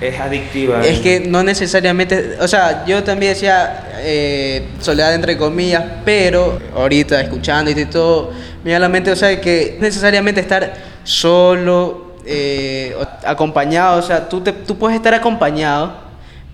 es 0.01 0.19
adictiva. 0.19 0.85
Es 0.85 0.99
que 0.99 1.21
no 1.21 1.41
necesariamente, 1.43 2.37
o 2.39 2.47
sea, 2.47 2.85
yo 2.85 3.03
también 3.03 3.33
decía 3.33 3.87
eh, 3.99 4.67
soledad 4.79 5.15
entre 5.15 5.37
comillas, 5.37 5.83
pero 6.05 6.59
ahorita 6.75 7.19
escuchando 7.21 7.71
y 7.71 7.85
todo, 7.85 8.31
me 8.63 8.73
da 8.73 8.79
la 8.79 8.89
mente, 8.89 9.11
o 9.11 9.15
sea, 9.15 9.41
que 9.41 9.77
necesariamente 9.79 10.39
estar 10.41 10.71
solo, 11.03 12.13
eh, 12.25 12.95
acompañado, 13.25 13.97
o 13.97 14.01
sea, 14.03 14.29
tú, 14.29 14.41
te, 14.41 14.51
tú 14.51 14.77
puedes 14.77 14.95
estar 14.97 15.13
acompañado, 15.15 15.93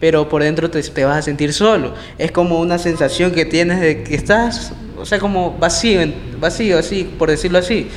pero 0.03 0.27
por 0.27 0.43
dentro 0.43 0.69
te, 0.69 0.83
te, 0.83 1.05
vas 1.05 1.19
a 1.19 1.22
sentir 1.22 1.53
solo. 1.53 1.93
Es 2.17 2.29
como 2.29 2.60
una 2.60 2.77
sensación 2.77 3.31
que 3.31 3.45
tienes 3.45 3.79
de 3.79 4.03
que 4.03 4.15
estás, 4.15 4.74
o 4.98 5.05
sea, 5.05 5.17
como 5.17 5.57
vacío, 5.57 6.01
vacío, 6.41 6.77
así, 6.77 7.05
por 7.17 7.29
decirlo 7.29 7.57
así 7.57 7.88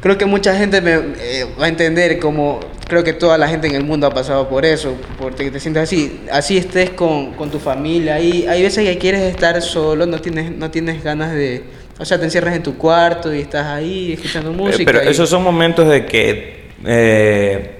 creo 0.00 0.16
que 0.16 0.24
mucha 0.24 0.56
gente 0.56 0.80
me 0.80 0.94
eh, 0.94 1.46
va 1.60 1.66
a 1.66 1.68
entender 1.68 2.18
como 2.18 2.60
creo 2.88 3.04
que 3.04 3.12
toda 3.12 3.36
la 3.36 3.46
gente 3.46 3.66
en 3.66 3.74
el 3.74 3.84
mundo 3.84 4.06
ha 4.06 4.10
pasado 4.14 4.48
por 4.48 4.64
eso, 4.64 4.94
porque 5.18 5.50
te 5.50 5.60
sientes 5.60 5.82
así, 5.82 6.20
así 6.32 6.56
estés 6.56 6.90
con, 6.90 7.32
con 7.32 7.50
tu 7.50 7.58
familia 7.58 8.18
y 8.18 8.46
hay 8.46 8.62
veces 8.62 8.84
que 8.84 8.96
quieres 8.96 9.20
estar 9.20 9.60
solo, 9.60 10.06
no 10.06 10.18
tienes, 10.18 10.50
no 10.50 10.70
tienes 10.70 11.04
ganas 11.04 11.34
de, 11.34 11.64
o 11.98 12.06
sea, 12.06 12.18
te 12.18 12.24
encierras 12.24 12.56
en 12.56 12.62
tu 12.62 12.78
cuarto 12.78 13.34
y 13.34 13.40
estás 13.40 13.66
ahí 13.66 14.14
escuchando 14.14 14.50
eh, 14.50 14.54
música. 14.54 14.84
Pero 14.92 15.00
esos 15.02 15.28
son 15.28 15.42
momentos 15.42 15.88
de 15.90 16.06
que 16.06 16.70
eh, 16.86 17.76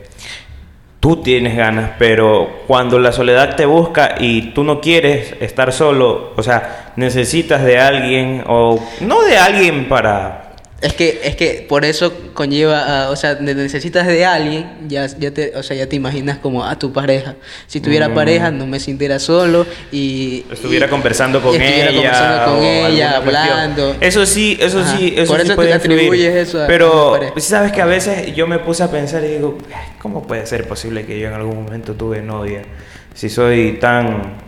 tú 1.01 1.23
tienes 1.23 1.57
ganas, 1.57 1.93
pero 1.99 2.63
cuando 2.67 2.99
la 2.99 3.13
soledad 3.13 3.57
te 3.57 3.67
busca 3.67 4.17
y 4.19 4.53
tú 4.53 4.65
no 4.65 4.81
quieres 4.81 5.35
estar 5.41 5.73
solo, 5.73 6.33
o 6.37 6.43
sea, 6.43 6.93
necesitas 6.97 7.63
de 7.65 7.79
alguien 7.79 8.45
o 8.47 8.81
no 9.01 9.23
de 9.23 9.39
alguien 9.39 9.89
para 9.89 10.46
es 10.83 10.93
que, 10.93 11.21
es 11.25 11.37
que 11.37 11.65
por 11.67 11.87
eso 11.87 12.13
conlleva, 12.35 13.09
o 13.09 13.17
sea, 13.17 13.37
necesitas 13.41 14.07
de 14.07 14.27
alguien, 14.27 14.89
ya, 14.89 15.07
ya 15.07 15.31
te, 15.31 15.57
o 15.57 15.63
sea, 15.63 15.75
ya 15.75 15.89
te 15.89 15.97
imaginas 15.97 16.37
como 16.37 16.65
a 16.65 16.79
tu 16.79 16.93
pareja. 16.93 17.35
Si 17.67 17.81
tuviera 17.81 18.11
mm. 18.11 18.15
pareja, 18.15 18.51
no 18.51 18.67
me 18.67 18.79
sintiera 18.79 19.19
solo 19.19 19.67
y... 19.91 20.45
Estuviera 20.53 20.89
conversando 20.89 21.41
con 21.41 21.55
estuviera 21.55 21.91
ella. 21.91 21.97
Conversando 21.97 22.45
con 22.45 22.65
ella, 22.65 23.17
hablando. 23.17 23.97
Eso 24.01 24.27
sí, 24.27 24.59
eso 24.61 24.85
sí, 24.85 25.15
eso 25.17 25.33
Por 25.33 25.41
eso 25.41 25.57
te 25.57 25.73
atribuyes 25.73 26.35
eso 26.35 26.63
a 26.63 26.67
Pero, 26.67 27.19
sabes 27.39 27.73
que 27.73 27.81
a 27.81 27.87
veces 27.87 28.35
yo 28.35 28.47
me 28.47 28.59
puse 28.59 28.83
a 28.83 28.91
pensar 28.91 29.25
y 29.25 29.29
digo, 29.29 29.57
¿cómo 30.03 30.27
puede 30.27 30.45
ser 30.47 30.69
posible 30.69 31.07
que 31.07 31.19
yo 31.19 31.29
en 31.29 31.35
algún 31.35 31.65
momento 31.65 31.95
tuve 31.95 32.21
novia? 32.21 32.63
Si 33.15 33.31
soy 33.31 33.79
tan 33.81 34.46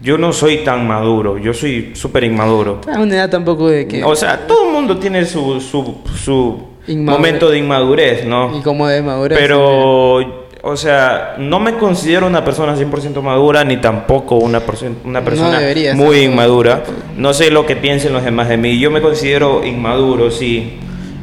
yo 0.00 0.18
no 0.18 0.32
soy 0.32 0.58
tan 0.58 0.86
maduro, 0.86 1.38
yo 1.38 1.54
soy 1.54 1.92
súper 1.94 2.24
inmaduro. 2.24 2.80
A 2.92 3.00
una 3.00 3.14
edad 3.14 3.30
tampoco 3.30 3.68
de 3.68 3.88
que... 3.88 4.04
O 4.04 4.14
sea, 4.14 4.46
todo 4.46 4.66
el 4.66 4.72
mundo 4.72 4.98
tiene 4.98 5.24
su, 5.24 5.60
su, 5.60 5.98
su 6.14 6.62
momento 6.88 7.50
de 7.50 7.58
inmadurez, 7.58 8.26
¿no? 8.26 8.58
Y 8.58 8.62
como 8.62 8.86
de 8.86 9.00
madurez. 9.00 9.38
Pero, 9.38 10.48
o 10.62 10.76
sea, 10.76 11.36
no 11.38 11.60
me 11.60 11.76
considero 11.76 12.26
una 12.26 12.44
persona 12.44 12.76
100% 12.76 13.22
madura, 13.22 13.64
ni 13.64 13.78
tampoco 13.78 14.36
una, 14.36 14.62
una 15.04 15.24
persona 15.24 15.60
muy 15.94 16.18
inmadura. 16.24 16.82
No 17.16 17.32
sé 17.32 17.50
lo 17.50 17.64
que 17.64 17.76
piensen 17.76 18.12
los 18.12 18.22
demás 18.22 18.50
de 18.50 18.58
mí. 18.58 18.78
Yo 18.78 18.90
me 18.90 19.00
considero 19.00 19.64
inmaduro, 19.64 20.30
sí. 20.30 20.78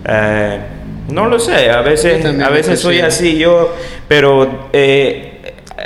Eh, 0.06 0.60
no 1.12 1.28
lo 1.28 1.38
sé, 1.38 1.70
a 1.70 1.82
veces, 1.82 2.26
a 2.26 2.50
veces 2.50 2.80
soy 2.80 3.02
así 3.02 3.38
yo, 3.38 3.72
pero... 4.08 4.70
Eh, 4.74 5.30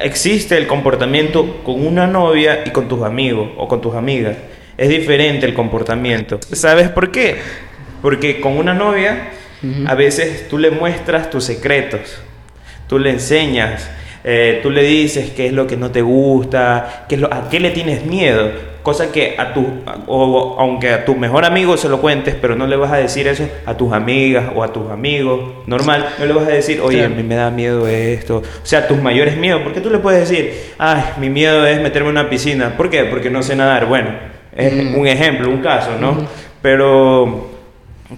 existe 0.02 0.58
el 0.58 0.68
comportamiento 0.68 1.64
con 1.64 1.86
una 1.86 2.08
novia 2.08 2.64
y 2.66 2.72
con 2.72 2.88
tus 2.88 3.04
amigos 3.04 3.50
o 3.58 3.68
con 3.68 3.82
tus 3.82 3.96
amigas. 3.96 4.38
Es 4.78 4.90
diferente 4.90 5.46
el 5.46 5.54
comportamiento. 5.54 6.40
¿Sabes 6.52 6.90
por 6.90 7.12
qué? 7.12 7.38
Porque 8.02 8.40
con 8.40 8.58
una 8.58 8.74
novia 8.74 9.32
a 9.88 9.96
veces 9.96 10.48
tú 10.48 10.58
le 10.60 10.70
muestras 10.70 11.32
tus 11.32 11.44
secretos, 11.46 12.20
tú 12.88 13.00
le 13.00 13.10
enseñas, 13.10 13.90
eh, 14.24 14.60
tú 14.62 14.70
le 14.70 14.84
dices 14.84 15.32
qué 15.32 15.48
es 15.48 15.54
lo 15.54 15.66
que 15.66 15.78
no 15.78 15.90
te 15.90 16.02
gusta, 16.02 17.06
qué 17.10 17.16
es 17.16 17.22
lo, 17.22 17.34
a 17.34 17.50
qué 17.50 17.60
le 17.60 17.72
tienes 17.72 18.06
miedo. 18.06 18.52
Cosa 18.84 19.12
que 19.12 19.36
a 19.38 19.54
tu, 19.54 19.66
o, 20.08 20.56
aunque 20.60 20.92
a 20.92 21.06
tu 21.06 21.16
mejor 21.16 21.44
amigo 21.46 21.76
se 21.78 21.90
lo 21.90 22.00
cuentes, 22.00 22.36
pero 22.40 22.56
no 22.56 22.68
le 22.68 22.76
vas 22.76 22.92
a 22.92 22.98
decir 22.98 23.28
eso 23.28 23.48
a 23.66 23.76
tus 23.76 23.92
amigas 23.92 24.46
o 24.56 24.64
a 24.64 24.72
tus 24.72 24.90
amigos, 24.90 25.66
normal, 25.66 26.08
no 26.20 26.26
le 26.26 26.34
vas 26.34 26.48
a 26.48 26.52
decir, 26.52 26.80
oye, 26.82 27.04
a 27.04 27.10
mí 27.10 27.24
me 27.24 27.36
da 27.36 27.52
miedo 27.52 27.88
esto, 27.88 28.38
o 28.38 28.66
sea, 28.66 28.88
tus 28.88 29.02
mayores 29.02 29.36
miedos, 29.38 29.62
porque 29.64 29.82
tú 29.82 29.90
le 29.90 29.98
puedes 29.98 30.30
decir, 30.30 30.54
ay, 30.78 31.04
mi 31.20 31.30
miedo 31.30 31.66
es 31.66 31.82
meterme 31.82 32.10
en 32.10 32.18
una 32.18 32.30
piscina, 32.30 32.78
¿por 32.78 32.90
qué? 32.90 33.04
Porque 33.04 33.30
no 33.30 33.44
sé 33.44 33.56
nadar, 33.56 33.88
bueno, 33.88 34.10
es 34.56 34.74
un 34.74 35.06
ejemplo, 35.06 35.50
un 35.50 35.60
caso, 35.62 35.92
¿no? 36.00 36.26
Pero 36.62 37.58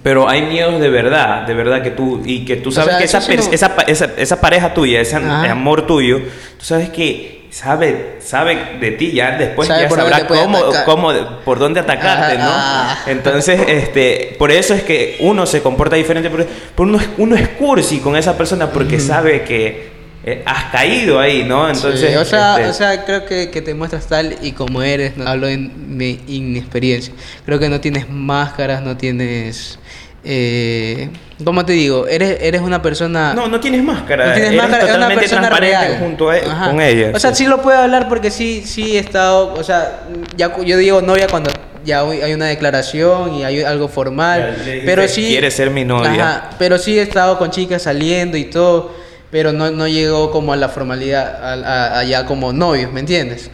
pero 0.03 0.29
hay 0.29 0.43
miedos 0.43 0.79
de 0.79 0.89
verdad, 0.89 1.47
de 1.47 1.53
verdad 1.55 1.81
que 1.81 1.89
tú, 1.89 2.21
y 2.23 2.45
que 2.45 2.57
tú 2.57 2.71
sabes 2.71 2.97
que 2.97 3.05
esa, 3.05 3.17
esa, 3.17 3.75
esa, 3.87 4.11
esa, 4.17 4.39
pareja 4.39 4.71
tuya, 4.73 5.01
ese 5.01 5.15
amor 5.15 5.87
tuyo, 5.87 6.19
tú 6.57 6.65
sabes 6.65 6.89
que 6.89 7.38
sabe, 7.49 8.17
sabe 8.19 8.77
de 8.79 8.91
ti 8.91 9.11
ya, 9.11 9.37
después 9.37 9.67
ya 9.67 9.89
sabrá 9.89 10.27
cómo, 10.27 10.59
cómo, 10.85 11.11
por 11.43 11.59
dónde 11.59 11.79
atacarte, 11.79 12.37
¿no? 12.37 12.45
Ah. 12.47 12.97
Entonces, 13.07 13.59
este, 13.67 14.35
por 14.37 14.51
eso 14.51 14.73
es 14.73 14.83
que 14.83 15.17
uno 15.19 15.45
se 15.45 15.61
comporta 15.61 15.95
diferente, 15.95 16.29
por, 16.29 16.47
uno, 16.87 16.99
uno 17.17 17.35
es 17.35 17.49
cursi 17.49 17.99
con 17.99 18.15
esa 18.15 18.37
persona 18.37 18.71
porque 18.71 18.99
sabe 18.99 19.43
que 19.43 19.89
eh, 20.23 20.43
has 20.45 20.65
caído 20.65 21.19
ahí, 21.19 21.43
¿no? 21.43 21.69
Entonces, 21.69 22.15
o, 22.17 22.25
sea, 22.25 22.57
este 22.57 22.69
o 22.69 22.73
sea, 22.73 23.05
creo 23.05 23.25
que, 23.25 23.49
que, 23.49 23.61
te 23.61 23.73
muestras 23.73 24.07
tal 24.07 24.35
y 24.41 24.51
como 24.51 24.81
eres, 24.83 25.13
hablo 25.25 25.47
en 25.47 25.97
mi 25.97 26.19
inexperiencia. 26.27 27.13
Creo 27.45 27.57
que 27.57 27.69
no 27.69 27.79
tienes 27.79 28.09
máscaras, 28.09 28.81
no 28.81 28.97
tienes 28.97 29.79
eh, 30.23 31.09
¿Cómo 31.43 31.65
te 31.65 31.73
digo? 31.73 32.07
Eres, 32.07 32.37
eres 32.41 32.61
una 32.61 32.81
persona... 32.81 33.33
No, 33.33 33.47
no 33.47 33.59
tienes 33.59 33.83
máscara. 33.83 34.27
No 34.27 34.33
tienes 34.33 34.55
máscara, 34.55 34.89
es 34.89 34.95
una 34.95 35.09
persona 35.09 35.49
real. 35.49 35.97
junto 35.99 36.29
a, 36.29 36.37
e- 36.37 36.43
con 36.43 36.81
ella. 36.81 37.11
O 37.13 37.19
sea, 37.19 37.33
sí. 37.33 37.45
lo 37.45 37.61
puedo 37.61 37.77
hablar 37.77 38.09
porque 38.09 38.29
sí, 38.31 38.63
sí 38.65 38.97
he 38.97 38.99
estado... 38.99 39.53
O 39.53 39.63
sea, 39.63 40.01
ya, 40.35 40.55
yo 40.63 40.77
digo 40.77 41.01
novia 41.01 41.27
cuando 41.27 41.49
ya 41.85 42.01
hay 42.01 42.33
una 42.33 42.47
declaración 42.47 43.35
y 43.35 43.43
hay 43.43 43.63
algo 43.63 43.87
formal. 43.87 44.55
pero 44.85 45.07
sí... 45.07 45.27
Quiere 45.27 45.49
ser 45.51 45.69
mi 45.69 45.85
novia. 45.85 46.11
Ajá, 46.11 46.49
pero 46.59 46.77
sí 46.77 46.99
he 46.99 47.01
estado 47.01 47.37
con 47.37 47.51
chicas 47.51 47.83
saliendo 47.83 48.37
y 48.37 48.45
todo, 48.45 48.93
pero 49.31 49.53
no, 49.53 49.71
no 49.71 49.87
llegó 49.87 50.31
como 50.31 50.51
a 50.51 50.57
la 50.57 50.69
formalidad, 50.69 51.97
allá 51.97 52.25
como 52.25 52.51
novios, 52.51 52.91
¿me 52.91 52.99
entiendes? 52.99 53.49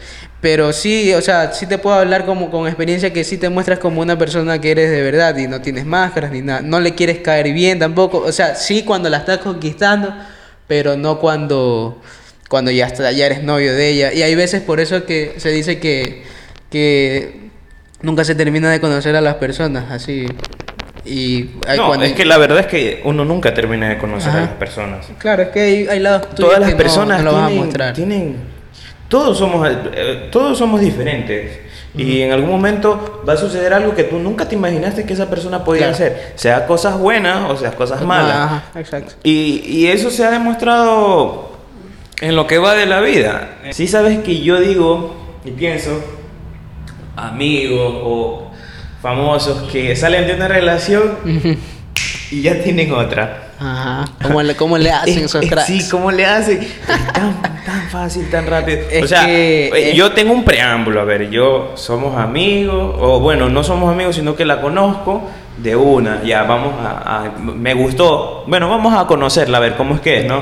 Pero 0.45 0.73
sí, 0.73 1.11
o 1.15 1.21
sea, 1.23 1.53
sí 1.53 1.65
te 1.65 1.79
puedo 1.79 1.95
hablar 1.95 2.23
como 2.23 2.51
con 2.51 2.67
experiencia 2.67 3.11
que 3.11 3.23
sí 3.23 3.39
te 3.39 3.49
muestras 3.49 3.79
como 3.79 4.01
una 4.01 4.15
persona 4.15 4.61
que 4.61 4.69
eres 4.69 4.91
de 4.91 5.01
verdad 5.01 5.35
y 5.37 5.47
no 5.47 5.59
tienes 5.59 5.87
máscaras 5.87 6.31
ni 6.31 6.43
nada. 6.43 6.61
No 6.61 6.79
le 6.79 6.93
quieres 6.93 7.17
caer 7.17 7.51
bien 7.51 7.79
tampoco. 7.79 8.19
O 8.19 8.31
sea, 8.31 8.53
sí 8.53 8.83
cuando 8.83 9.09
la 9.09 9.17
estás 9.17 9.39
conquistando, 9.39 10.13
pero 10.67 10.97
no 10.97 11.17
cuando, 11.17 11.99
cuando 12.47 12.69
ya, 12.69 12.85
está, 12.85 13.11
ya 13.11 13.25
eres 13.25 13.41
novio 13.41 13.73
de 13.73 13.89
ella. 13.89 14.13
Y 14.13 14.21
hay 14.21 14.35
veces 14.35 14.61
por 14.61 14.79
eso 14.79 15.03
que 15.07 15.33
se 15.37 15.49
dice 15.49 15.79
que, 15.79 16.21
que 16.69 17.49
nunca 18.03 18.23
se 18.23 18.35
termina 18.35 18.69
de 18.69 18.79
conocer 18.79 19.15
a 19.15 19.21
las 19.21 19.37
personas, 19.37 19.89
así. 19.89 20.27
Y 21.05 21.49
no, 21.75 22.03
es 22.03 22.13
que 22.13 22.23
la 22.23 22.37
verdad 22.37 22.59
es 22.59 22.67
que 22.67 23.01
uno 23.03 23.25
nunca 23.25 23.55
termina 23.55 23.89
de 23.89 23.97
conocer 23.97 24.29
a 24.29 24.41
las 24.41 24.49
personas. 24.49 25.07
Claro, 25.17 25.41
es 25.41 25.49
que 25.49 25.59
hay, 25.59 25.87
hay 25.87 25.99
lados 25.99 26.35
Todas 26.35 26.59
las 26.59 26.75
personas 26.75 27.23
lo 27.23 27.33
van 27.33 27.45
a 27.45 27.49
mostrar. 27.49 27.93
tienen 27.95 28.54
todos 29.07 29.37
somos, 29.37 29.67
eh, 29.67 30.29
todos 30.31 30.57
somos 30.57 30.81
diferentes. 30.81 31.59
Y 31.97 32.21
en 32.21 32.33
algún 32.33 32.49
momento 32.49 33.23
va 33.27 33.33
a 33.33 33.37
suceder 33.37 33.73
algo 33.73 33.95
que 33.95 34.03
tú 34.03 34.19
nunca 34.19 34.49
te 34.49 34.55
imaginaste 34.55 35.05
que 35.05 35.13
esa 35.13 35.29
persona 35.29 35.63
podía 35.63 35.89
hacer. 35.89 36.33
Sea 36.35 36.65
cosas 36.67 36.99
buenas 36.99 37.49
o 37.49 37.55
sea 37.55 37.71
cosas 37.71 38.01
malas. 38.01 38.63
exacto. 38.75 39.13
Y, 39.23 39.63
y, 39.65 39.87
eso 39.87 40.11
se 40.11 40.25
ha 40.25 40.31
demostrado 40.31 41.55
en 42.19 42.35
lo 42.35 42.47
que 42.47 42.57
va 42.57 42.73
de 42.73 42.85
la 42.85 42.99
vida. 42.99 43.59
Si 43.71 43.87
sabes 43.87 44.19
que 44.19 44.41
yo 44.41 44.59
digo 44.59 45.15
y 45.45 45.51
pienso, 45.51 46.03
amigos 47.15 47.93
o 48.03 48.51
famosos 49.01 49.71
que 49.71 49.95
salen 49.95 50.27
de 50.27 50.33
una 50.33 50.47
relación 50.47 51.17
y 52.31 52.41
ya 52.41 52.61
tienen 52.61 52.91
otra. 52.91 53.51
Ajá. 53.59 54.05
¿Cómo 54.21 54.41
le, 54.41 54.55
cómo 54.55 54.77
le 54.77 54.91
hacen 54.91 55.25
esos 55.25 55.45
cracks? 55.45 55.67
Sí, 55.67 55.87
¿cómo 55.89 56.11
le 56.11 56.25
hacen? 56.25 56.67
Tan, 57.13 57.44
tan 57.65 57.89
fácil, 57.89 58.29
tan 58.29 58.47
rápido. 58.47 58.79
o 59.03 59.07
sea, 59.07 59.25
eh, 59.27 59.93
yo 59.95 60.11
tengo 60.11 60.33
un 60.33 60.45
preámbulo. 60.45 61.01
A 61.01 61.03
ver, 61.03 61.29
yo 61.29 61.73
somos 61.75 62.17
amigos, 62.17 62.95
o 62.99 63.19
bueno, 63.19 63.49
no 63.49 63.63
somos 63.63 63.91
amigos, 63.91 64.15
sino 64.15 64.35
que 64.35 64.45
la 64.45 64.61
conozco 64.61 65.29
de 65.57 65.75
una. 65.75 66.23
Ya, 66.23 66.43
vamos 66.43 66.75
a, 66.79 67.25
a. 67.25 67.39
me 67.39 67.73
gustó. 67.73 68.45
Bueno, 68.47 68.69
vamos 68.69 68.93
a 68.95 69.07
conocerla, 69.07 69.57
a 69.57 69.61
ver 69.61 69.75
cómo 69.75 69.95
es 69.95 70.01
que 70.01 70.19
es, 70.19 70.25
¿no? 70.25 70.41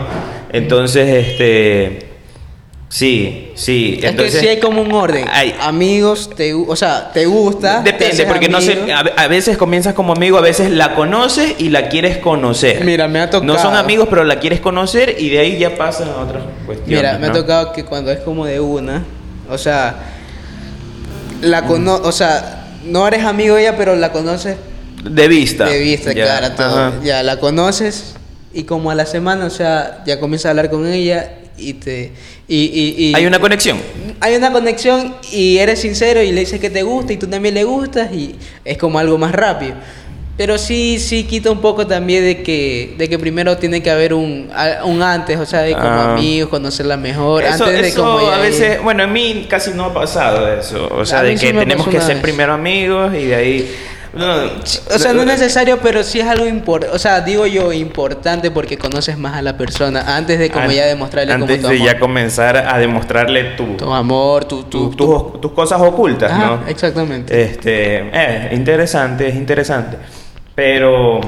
Entonces, 0.52 1.28
este 1.28 2.13
Sí, 2.94 3.50
sí. 3.56 3.98
Es 3.98 4.12
Entonces, 4.12 4.36
que 4.36 4.40
sí 4.42 4.48
hay 4.50 4.60
como 4.60 4.84
un 4.84 4.92
orden. 4.92 5.26
Hay, 5.32 5.56
amigos, 5.60 6.30
te, 6.36 6.54
o 6.54 6.76
sea, 6.76 7.12
te 7.12 7.26
gusta. 7.26 7.82
Depende, 7.82 8.24
porque 8.28 8.50
no 8.50 8.62
sé, 8.62 8.78
a, 8.94 9.28
veces 9.28 9.58
comienzas 9.58 9.96
como 9.96 10.14
amigo, 10.14 10.38
a 10.38 10.42
veces 10.42 10.70
la 10.70 10.94
conoces 10.94 11.56
y 11.58 11.70
la 11.70 11.90
quieres 11.90 12.20
conocer. 12.20 12.86
Mira, 12.86 13.08
me 13.08 13.20
ha 13.20 13.32
tocado. 13.32 13.52
No 13.52 13.60
son 13.60 13.76
amigos, 13.76 14.08
pero 14.12 14.24
la 14.24 14.40
quieres 14.40 14.60
conocer 14.60 15.16
y 15.18 15.32
de 15.32 15.40
ahí 15.40 15.58
ya 15.58 15.76
pasan 15.76 16.10
a 16.10 16.18
otras 16.18 16.44
cuestiones. 16.68 17.02
Mira, 17.02 17.18
me 17.18 17.26
ha 17.26 17.32
tocado 17.32 17.74
que 17.74 17.84
cuando 17.84 18.12
es 18.12 18.20
como 18.20 18.46
de 18.46 18.60
una, 18.60 19.04
o 19.50 19.58
sea, 19.58 19.96
la 21.42 21.66
cono 21.66 21.96
o 21.96 22.12
sea, 22.12 22.68
no 22.86 23.08
eres 23.08 23.26
amigo 23.26 23.56
de 23.56 23.64
ella, 23.64 23.76
pero 23.76 23.96
la 23.96 24.12
conoces. 24.12 24.56
De 25.04 25.28
vista. 25.28 25.66
De 25.66 25.80
vista, 25.80 26.14
claro, 26.14 26.52
todo. 26.52 27.02
Ya 27.02 27.24
la 27.24 27.40
conoces 27.40 28.14
y 28.54 28.66
como 28.66 28.92
a 28.92 28.96
la 28.96 29.08
semana, 29.08 29.46
o 29.46 29.50
sea, 29.50 30.04
ya 30.06 30.20
comienzas 30.20 30.46
a 30.46 30.50
hablar 30.52 30.70
con 30.70 30.86
ella 30.86 31.40
y 31.58 31.74
te... 31.74 32.12
Y, 32.48 32.56
y- 32.58 32.96
y- 33.10 33.16
Hay 33.16 33.26
una 33.26 33.40
conexión. 33.40 33.78
hay 34.20 34.36
una 34.36 34.52
conexión 34.52 35.16
y 35.32 35.58
eres 35.58 35.80
sincero 35.82 36.22
y 36.22 36.32
le 36.32 36.42
dices 36.42 36.60
que 36.60 36.70
te 36.70 36.84
gusta 36.84 37.14
y 37.14 37.18
tú 37.18 37.28
también 37.28 37.54
le 37.56 37.64
gustas 37.64 38.14
y 38.14 38.36
es 38.66 38.78
como 38.78 39.00
algo 39.00 39.18
más 39.18 39.32
rápido. 39.34 39.74
Pero 40.36 40.58
sí, 40.58 40.98
sí 41.00 41.26
quita 41.26 41.52
un 41.52 41.62
poco 41.62 41.86
también 41.86 42.24
de 42.24 42.42
que, 42.42 42.96
de 42.98 43.08
que 43.08 43.20
primero 43.20 43.56
tiene 43.58 43.84
que 43.84 43.92
haber 43.92 44.16
un, 44.16 44.50
un 44.84 45.02
antes, 45.04 45.38
o 45.38 45.46
sea, 45.46 45.60
de 45.62 45.74
como 45.74 45.86
Ah. 45.86 46.14
amigos, 46.16 46.50
conocerla 46.50 46.98
mejor, 46.98 47.44
Eso, 47.44 47.66
antes 47.66 47.82
de 47.82 47.88
eso 47.90 48.04
como 48.04 48.18
a 48.32 48.40
veces, 48.40 48.82
bueno, 48.82 49.04
a 49.04 49.08
mí 49.08 49.46
casi 49.48 49.72
no 49.76 49.86
ha 49.86 49.94
pasado 49.94 50.52
eso. 50.52 50.88
O 50.92 51.06
sea, 51.06 51.22
de 51.22 51.38
sí 51.38 51.46
que 51.46 51.54
me 51.54 51.60
tenemos 51.60 51.88
que 51.88 52.02
ser 52.02 52.16
vez. 52.16 52.24
primero 52.24 52.54
amigos 52.54 53.14
y 53.14 53.26
de 53.26 53.36
ahí. 53.36 53.76
No, 54.14 54.26
O 54.94 55.00
sea, 55.00 55.12
no 55.14 55.22
es 55.22 55.28
necesario, 55.28 55.80
pero 55.82 56.04
sí 56.04 56.20
es 56.20 56.28
algo 56.28 56.46
importante. 56.46 56.96
O 56.96 57.00
sea, 57.00 57.22
digo 57.22 57.48
yo 57.48 57.74
importante 57.74 58.52
porque 58.52 58.78
conoces 58.78 59.18
más 59.18 59.36
a 59.36 59.42
la 59.42 59.58
persona 59.58 60.16
antes 60.16 60.38
de 60.38 60.52
como 60.52 60.66
An- 60.66 60.72
ya 60.72 60.86
demostrarle 60.86 61.34
Antes 61.34 61.50
como 61.58 61.62
tu 61.62 61.68
de 61.70 61.76
amor. 61.78 61.94
ya 61.94 62.00
comenzar 62.00 62.58
a 62.58 62.78
demostrarle 62.78 63.44
tu, 63.56 63.76
Tu 63.78 63.92
amor, 63.92 64.46
tu... 64.46 64.64
tu- 64.64 64.92
tu, 64.92 64.96
tus, 65.32 65.42
tus 65.42 65.52
cosas 65.54 65.82
ocultas, 65.82 66.32
Ajá, 66.32 66.46
¿no? 66.62 66.68
exactamente. 66.68 67.42
Este, 67.42 68.10
eh, 68.14 68.50
interesante, 68.54 69.28
es 69.30 69.36
interesante. 69.36 69.98
Pero 70.54 71.20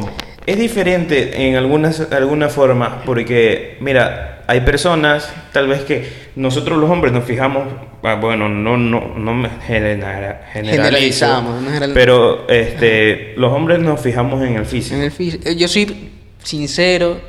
es 0.46 0.58
diferente 0.60 1.48
en 1.48 1.56
algunas, 1.56 2.00
alguna 2.12 2.50
forma, 2.50 3.02
porque, 3.06 3.78
mira, 3.80 4.44
hay 4.48 4.62
personas, 4.62 5.34
tal 5.52 5.68
vez 5.68 5.82
que 5.84 6.08
nosotros 6.36 6.78
los 6.78 6.90
hombres 6.90 7.12
nos 7.14 7.24
fijamos, 7.25 7.64
ah, 8.04 8.16
bueno, 8.16 8.48
no, 8.48 8.78
no, 8.78 9.16
no 9.18 9.34
me 9.34 9.50
genera- 9.66 10.46
Generalizamos, 10.54 11.62
no 11.62 11.68
general- 11.70 11.92
pero 11.94 12.48
este, 12.48 13.34
los 13.38 13.52
hombres 13.52 13.80
nos 13.80 14.00
fijamos 14.00 14.44
en 14.44 14.56
el 14.58 14.66
físico. 14.66 14.96
En 14.96 15.02
el 15.02 15.12
físico. 15.12 15.50
Eh, 15.50 15.56
Yo 15.56 15.68
soy 15.68 16.10
sincero, 16.44 17.20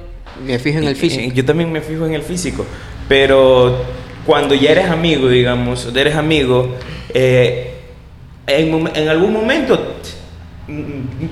me 0.45 0.59
fijo 0.59 0.79
en 0.79 0.85
el 0.89 0.97
físico. 0.97 1.23
y 1.25 1.33
Yo 1.33 1.45
también 1.45 1.73
me 1.73 1.81
fijo 1.81 2.05
en 2.05 2.13
el 2.13 2.23
físico, 2.23 2.67
pero 3.09 3.83
cuando 4.27 4.55
ya 4.55 4.73
eres 4.73 4.91
amigo, 4.91 5.29
digamos, 5.29 5.91
eres 5.97 6.17
amigo, 6.17 6.75
eh, 7.15 7.71
en, 8.47 8.91
en 8.95 9.09
algún 9.09 9.33
momento, 9.33 9.95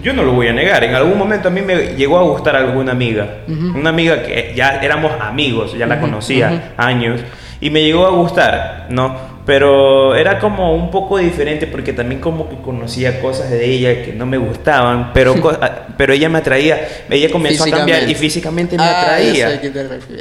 yo 0.03 0.13
no 0.13 0.23
lo 0.23 0.33
voy 0.33 0.49
a 0.49 0.53
negar, 0.53 0.85
en 0.85 0.95
algún 0.95 1.19
momento 1.19 1.49
a 1.49 1.51
mí 1.51 1.61
me 1.61 1.95
llegó 1.97 2.19
a 2.19 2.23
gustar 2.23 2.55
alguna 2.57 2.93
amiga, 2.93 3.39
Ujú. 3.49 3.79
una 3.79 3.91
amiga 3.91 4.23
que 4.23 4.53
ya 4.55 4.81
éramos 4.83 5.13
amigos, 5.21 5.77
ya 5.77 5.87
la 5.87 5.97
Ujú, 5.97 6.05
conocía 6.05 6.49
ujú. 6.51 6.61
años, 6.77 7.21
y 7.61 7.71
me 7.71 7.83
llegó 7.83 8.07
a 8.07 8.11
gustar, 8.11 8.87
¿no? 8.91 9.35
Pero 9.47 10.15
era 10.15 10.39
como 10.39 10.75
un 10.75 10.91
poco 10.91 11.19
diferente 11.19 11.67
porque 11.67 11.93
también 11.93 12.21
como 12.21 12.49
que 12.49 12.57
conocía 12.57 13.21
cosas 13.21 13.51
de 13.51 13.65
ella 13.67 14.03
que 14.03 14.13
no 14.15 14.25
me 14.25 14.39
gustaban, 14.39 15.13
pero, 15.13 15.35
pero 15.99 16.13
ella 16.13 16.29
me 16.29 16.39
atraía, 16.39 16.81
ella 17.11 17.29
comenzó 17.31 17.65
a 17.65 17.71
cambiar 17.71 18.09
y 18.09 18.15
físicamente 18.15 18.79
me 18.79 18.85
Ah, 18.85 18.99
atraía. 18.99 19.61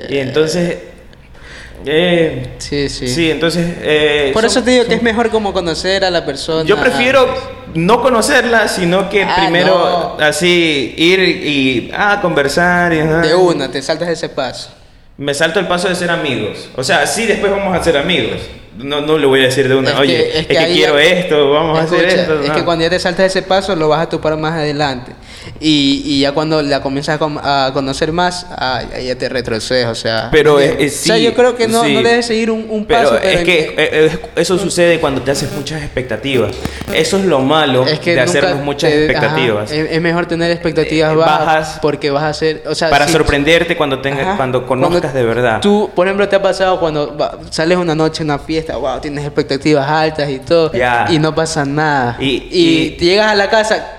Y 0.10 0.18
entonces, 0.18 0.78
eh, 1.86 2.56
Sí, 2.60 2.90
sí. 2.90 3.08
sí. 3.08 3.32
entonces... 3.32 3.66
eh, 3.82 4.30
Por 4.34 4.44
son- 4.44 4.52
eso 4.52 4.64
te 4.64 4.72
digo 4.72 4.86
que 4.86 4.96
es 4.96 5.02
mejor 5.04 5.30
como 5.30 5.54
conocer 5.54 6.04
a 6.06 6.10
la 6.12 6.26
persona. 6.26 6.64
Yo 6.68 6.78
prefiero 6.80 7.28
no 7.76 8.02
conocerla, 8.02 8.68
sino 8.68 9.10
que 9.10 9.24
Ah, 9.24 9.36
primero 9.40 10.16
no. 10.20 10.24
así 10.26 10.94
ir 10.98 11.20
y 11.20 11.92
ah, 11.94 12.20
conversar 12.22 12.94
y 12.94 13.00
ajá. 13.00 13.22
De 13.22 13.36
una, 13.36 13.70
te 13.72 13.82
saltas 13.82 14.10
ese 14.10 14.30
paso. 14.30 14.70
Me 15.18 15.34
salto 15.34 15.60
el 15.60 15.68
paso 15.68 15.90
de 15.90 15.96
ser 15.96 16.10
amigos. 16.10 16.70
O 16.76 16.84
sea, 16.84 17.06
sí, 17.06 17.26
después 17.26 17.52
vamos 17.52 17.78
a 17.78 17.84
ser 17.84 17.98
amigos. 17.98 18.42
No, 18.78 19.02
no 19.02 19.20
le 19.20 19.28
voy 19.28 19.42
a 19.42 19.44
decir 19.44 19.68
de 19.70 19.76
una, 19.76 19.92
Es 19.92 19.96
oye, 19.98 20.18
que- 20.18 20.30
es 20.30 20.36
es 20.38 20.48
que, 20.48 20.74
quiero 20.74 20.96
ya- 20.98 21.04
esto, 21.04 21.52
vamos 21.52 21.78
a 21.80 21.84
hacer 21.84 22.06
esto. 22.06 22.42
Es 22.42 22.50
no. 22.50 22.56
que 22.56 22.64
cuando 22.64 22.84
ya 22.84 22.90
te 22.90 22.98
saltas 23.00 23.28
ese 23.28 23.44
paso, 23.44 23.76
lo 23.76 23.88
vas 23.90 24.02
a 24.02 24.10
topar 24.10 24.36
más 24.38 24.54
adelante. 24.54 25.12
Y, 25.60 26.02
y 26.06 26.20
ya 26.22 26.32
cuando 26.34 26.62
la 26.62 26.82
comienzas 26.82 27.20
a, 27.22 27.66
a 27.68 27.74
conocer 27.74 28.12
más, 28.12 28.46
ah, 28.52 28.82
ya 29.02 29.16
te 29.16 29.30
retrocedes, 29.30 29.86
o 29.88 29.96
sea. 29.96 30.30
Pero 30.32 30.60
eh, 30.60 30.76
es, 30.80 30.94
es- 30.94 31.02
O 31.02 31.06
sea, 31.06 31.16
sí, 31.18 31.24
yo 31.24 31.34
creo 31.34 31.56
que 31.56 31.68
no, 31.68 31.84
sí. 31.84 31.94
no 31.94 32.02
debes 32.04 32.26
seguir 32.26 32.52
un, 32.52 32.66
un 32.70 32.86
Pero 32.86 33.04
paso. 33.12 33.18
es 33.20 33.40
en- 33.40 33.46
que 33.46 33.60
eh, 33.60 33.76
eh, 33.78 34.20
eso 34.36 34.58
sucede 34.58 35.00
cuando 35.00 35.22
te 35.22 35.32
haces 35.32 35.52
muchas 35.54 35.82
expectativas. 35.82 36.56
Eso 36.94 37.18
es 37.18 37.26
lo 37.26 37.40
malo 37.40 37.86
es 37.88 38.00
que 38.00 38.14
de 38.16 38.22
hacernos 38.22 38.64
muchas 38.64 38.92
te- 38.92 39.06
expectativas. 39.06 39.72
ajá, 39.72 39.82
es, 39.82 39.92
es 39.92 40.02
mejor 40.02 40.26
tener 40.26 40.52
expectativas 40.52 41.14
Eh, 41.14 41.16
bajas, 41.16 41.46
bajas 41.46 41.80
porque 41.82 42.10
vas 42.12 42.24
a 42.24 42.30
hacer, 42.30 42.64
o 42.68 42.76
sea, 42.76 42.90
para 42.90 43.06
si- 43.08 43.14
sorprenderte 43.14 43.78
cuando 43.78 44.00
tengas, 44.02 44.28
Ajá. 44.28 44.38
cuando 44.38 44.66
conozcas 44.66 45.00
Cuando 45.02 45.18
de 45.20 45.26
verdad. 45.26 45.62
Tú, 45.62 45.90
por 45.96 46.08
ejemplo, 46.08 46.28
te 46.28 46.36
ha 46.36 46.42
pasado 46.42 46.80
cuando 46.80 47.16
va- 47.16 47.38
sales 47.52 47.78
una 47.78 47.96
noche 47.96 48.24
a 48.24 48.26
una 48.26 48.40
fiesta, 48.40 48.76
wow, 48.76 49.00
tienes 49.00 49.24
expectativas 49.24 49.88
altas 49.88 50.30
y 50.30 50.40
todo, 50.40 50.72
Ya. 50.74 51.06
y 51.10 51.20
no 51.20 51.34
pasa 51.34 51.64
nada. 51.64 52.18
Y- 52.20 52.26
Y, 52.26 52.42
y- 52.52 52.90
te 52.98 53.06
llegas 53.06 53.28
a 53.32 53.36
la 53.36 53.50
casa, 53.50 53.98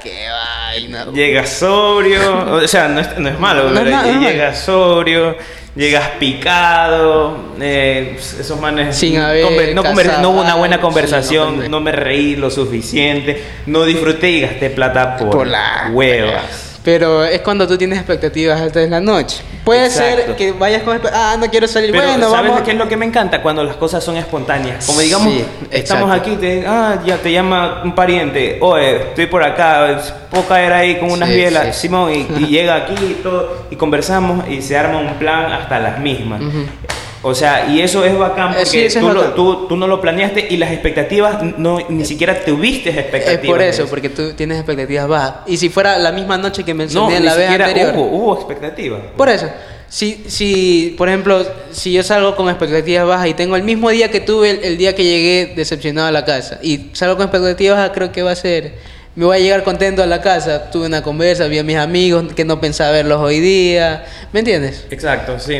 Llegas 1.13 1.51
sobrio, 1.51 2.55
o 2.55 2.69
sea, 2.69 2.89
no 2.89 3.01
es, 3.01 3.19
no 3.19 3.29
es 3.29 3.39
malo, 3.39 3.71
No 3.71 3.81
pero 3.83 4.21
llegas 4.21 4.59
sobrio, 4.61 5.37
llegas 5.77 6.09
picado, 6.19 7.37
eh, 7.61 8.17
esos 8.19 8.61
manes 8.61 8.97
Sin 8.97 9.19
haber 9.19 9.45
conver- 9.45 9.75
no, 9.75 9.83
conver- 9.83 10.05
casado, 10.05 10.23
no 10.23 10.31
hubo 10.31 10.41
una 10.43 10.55
buena 10.55 10.77
sí, 10.77 10.83
conversación, 10.83 11.59
no, 11.59 11.69
no 11.69 11.81
me 11.81 11.93
reí 11.93 12.37
lo 12.37 12.51
suficiente, 12.51 13.43
no 13.67 13.85
disfruté 13.85 14.31
y 14.31 14.41
gasté 14.43 14.71
plata 14.71 15.17
por, 15.17 15.31
Por 15.31 15.47
la- 15.47 15.91
huevas. 15.93 16.64
Pero 16.85 17.25
es 17.25 17.41
cuando 17.41 17.67
tú 17.67 17.79
tienes 17.79 17.99
expectativas 17.99 18.61
altas 18.61 18.85
en 18.85 18.91
la 18.91 19.01
noche. 19.01 19.43
Puede 19.65 19.89
ser 19.89 20.37
que 20.37 20.53
vayas 20.53 20.83
con... 20.83 21.01
Ah, 21.11 21.37
no 21.41 21.47
quiero 21.51 21.67
salir. 21.67 21.91
Pero 21.91 22.05
bueno, 22.05 22.31
¿sabes 22.31 22.51
vamos... 22.51 22.63
qué 22.65 22.73
es 22.73 22.77
lo 22.77 22.87
que 22.87 22.97
me 22.99 23.07
encanta? 23.07 23.41
Cuando 23.41 23.65
las 23.65 23.77
cosas 23.77 24.05
son 24.05 24.19
espontáneas. 24.19 24.85
Como 24.85 25.01
digamos, 25.01 25.33
Sí, 25.33 25.45
estamos 25.71 26.11
aquí, 26.11 26.37
te, 26.37 26.65
ah, 26.67 27.01
ya 27.07 27.17
te 27.17 27.33
llama 27.33 27.81
un 27.83 27.95
pariente, 27.95 28.59
oye, 28.61 28.97
estoy 29.09 29.27
por 29.27 29.43
acá, 29.43 29.99
puedo 30.31 30.47
caer 30.47 30.75
ahí 30.75 30.99
con 30.99 31.11
unas 31.11 31.31
Sí, 31.31 31.35
bielas, 31.37 31.75
sí. 31.75 31.83
Simón, 31.89 32.13
y, 32.13 32.27
y 32.39 32.47
llega 32.49 32.75
aquí 32.77 32.95
y 33.03 33.15
todo, 33.23 33.65
y 33.71 33.77
conversamos 33.77 34.47
y 34.49 34.61
se 34.61 34.77
arma 34.77 34.99
un 34.99 35.15
plan 35.15 35.51
hasta 35.53 35.79
las 35.79 35.99
mismas. 36.01 36.43
O 37.25 37.35
sea, 37.35 37.69
y 37.71 37.81
eso 37.81 38.05
es 38.05 38.17
bacán 38.17 38.51
Eh, 38.53 38.55
porque 38.57 38.67
sí, 38.71 38.81
es 38.85 38.95
tú, 38.95 39.09
lo- 39.11 39.33
tú- 39.33 39.67
tú 39.67 39.77
no 39.77 39.87
lo 39.87 40.01
planeaste 40.01 40.47
y 40.51 40.57
las 40.59 40.71
expectativas 40.71 41.43
no 41.59 41.79
ni 41.89 42.05
siquiera 42.05 42.45
tuviste 42.45 42.91
expectativas. 42.91 43.43
Es 43.45 43.47
por 43.51 43.63
eso, 43.63 43.87
porque 43.89 44.11
tú 44.11 44.33
tienes 44.35 44.59
expectativas 44.59 45.09
bajas. 45.09 45.35
Y 45.47 45.57
si 45.57 45.71
fuera 45.71 45.99
la 45.99 46.13
misma 46.13 46.37
noche 46.39 46.65
que 46.65 46.73
no, 46.75 46.79
mencioné 46.79 47.17
en 47.17 47.25
la 47.25 47.35
vez 47.35 47.49
anterior... 47.51 47.95
hubo, 47.97 48.05
hubo 48.05 48.35
expectativas. 48.37 49.01
Por 49.17 49.29
eso, 49.31 49.49
si, 49.89 50.25
si, 50.29 50.95
por 50.99 51.09
ejemplo, 51.09 51.45
si 51.71 51.93
yo 51.93 52.03
salgo 52.03 52.37
con 52.37 52.49
expectativas 52.49 53.07
bajas 53.07 53.29
y 53.29 53.35
tengo 53.35 53.57
el 53.57 53.63
mismo 53.63 53.89
día 53.91 54.11
que 54.11 54.21
tuve 54.21 54.51
el, 54.51 54.65
el 54.65 54.77
día 54.77 54.95
que 54.95 55.05
llegué 55.05 55.55
decepcionado 55.57 56.09
a 56.09 56.13
la 56.13 56.25
casa 56.25 56.59
y 56.63 56.91
salgo 56.93 57.17
con 57.17 57.25
expectativas 57.27 57.79
bajas, 57.79 57.93
creo 57.95 58.13
que 58.13 58.23
va 58.23 58.33
a 58.33 58.37
ser, 58.37 58.75
me 59.15 59.25
voy 59.25 59.37
a 59.39 59.41
llegar 59.41 59.63
contento 59.65 60.03
a 60.03 60.07
la 60.07 60.21
casa, 60.21 60.71
tuve 60.71 60.87
una 60.89 61.03
conversa, 61.03 61.47
vi 61.47 61.59
a 61.59 61.63
mis 61.65 61.77
amigos 61.77 62.25
que 62.35 62.45
no 62.45 62.61
pensaba 62.61 62.91
verlos 62.91 63.21
hoy 63.21 63.41
día, 63.41 64.05
¿me 64.33 64.41
entiendes? 64.41 64.85
Exacto, 64.91 65.39
sí. 65.39 65.59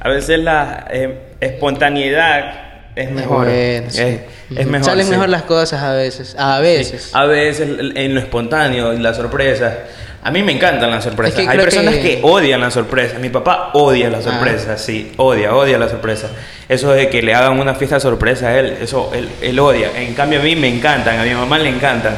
A 0.00 0.08
veces 0.08 0.38
la 0.40 0.86
eh, 0.90 1.18
espontaneidad 1.40 2.54
es 2.96 3.10
mejor. 3.10 3.46
Bueno, 3.46 3.86
sí. 3.90 4.18
es, 4.56 4.66
mejor. 4.66 4.84
Salen 4.84 5.04
sí. 5.06 5.10
mejor 5.12 5.28
las 5.28 5.42
cosas 5.42 5.82
a 5.82 5.92
veces, 5.92 6.34
a 6.38 6.56
Sí. 6.56 6.62
veces. 6.62 7.10
A 7.14 7.24
veces 7.26 7.68
en 7.94 8.14
lo 8.14 8.20
espontáneo, 8.20 8.92
en 8.92 9.02
las 9.02 9.16
sorpresas. 9.16 9.74
A 10.22 10.30
mí 10.30 10.42
me 10.42 10.52
encantan 10.52 10.90
las 10.90 11.04
sorpresas. 11.04 11.38
Es 11.38 11.44
que 11.46 11.50
Hay 11.50 11.56
personas 11.58 11.94
que- 11.94 12.02
que... 12.02 12.20
odian 12.22 12.60
las 12.60 12.74
sorpresas. 12.74 13.18
Mi 13.20 13.30
papá 13.30 13.70
odia 13.72 14.10
las 14.10 14.26
Ah. 14.26 14.32
sorpresas, 14.32 14.80
sí, 14.82 15.12
odia, 15.16 15.54
odia 15.54 15.78
las 15.78 15.90
sorpresas. 15.90 16.30
Eso 16.68 16.92
de 16.92 17.08
que 17.08 17.22
le 17.22 17.34
hagan 17.34 17.58
una 17.58 17.74
fiesta 17.74 17.98
sorpresa 18.00 18.48
a 18.48 18.58
él, 18.58 18.76
eso 18.82 19.10
él, 19.14 19.28
él 19.40 19.58
odia. 19.58 19.90
En 19.96 20.12
cambio 20.14 20.40
a 20.40 20.42
mí 20.42 20.56
me 20.56 20.68
encantan, 20.68 21.18
a 21.18 21.24
mi 21.24 21.30
mamá 21.32 21.58
le 21.58 21.70
encantan. 21.70 22.14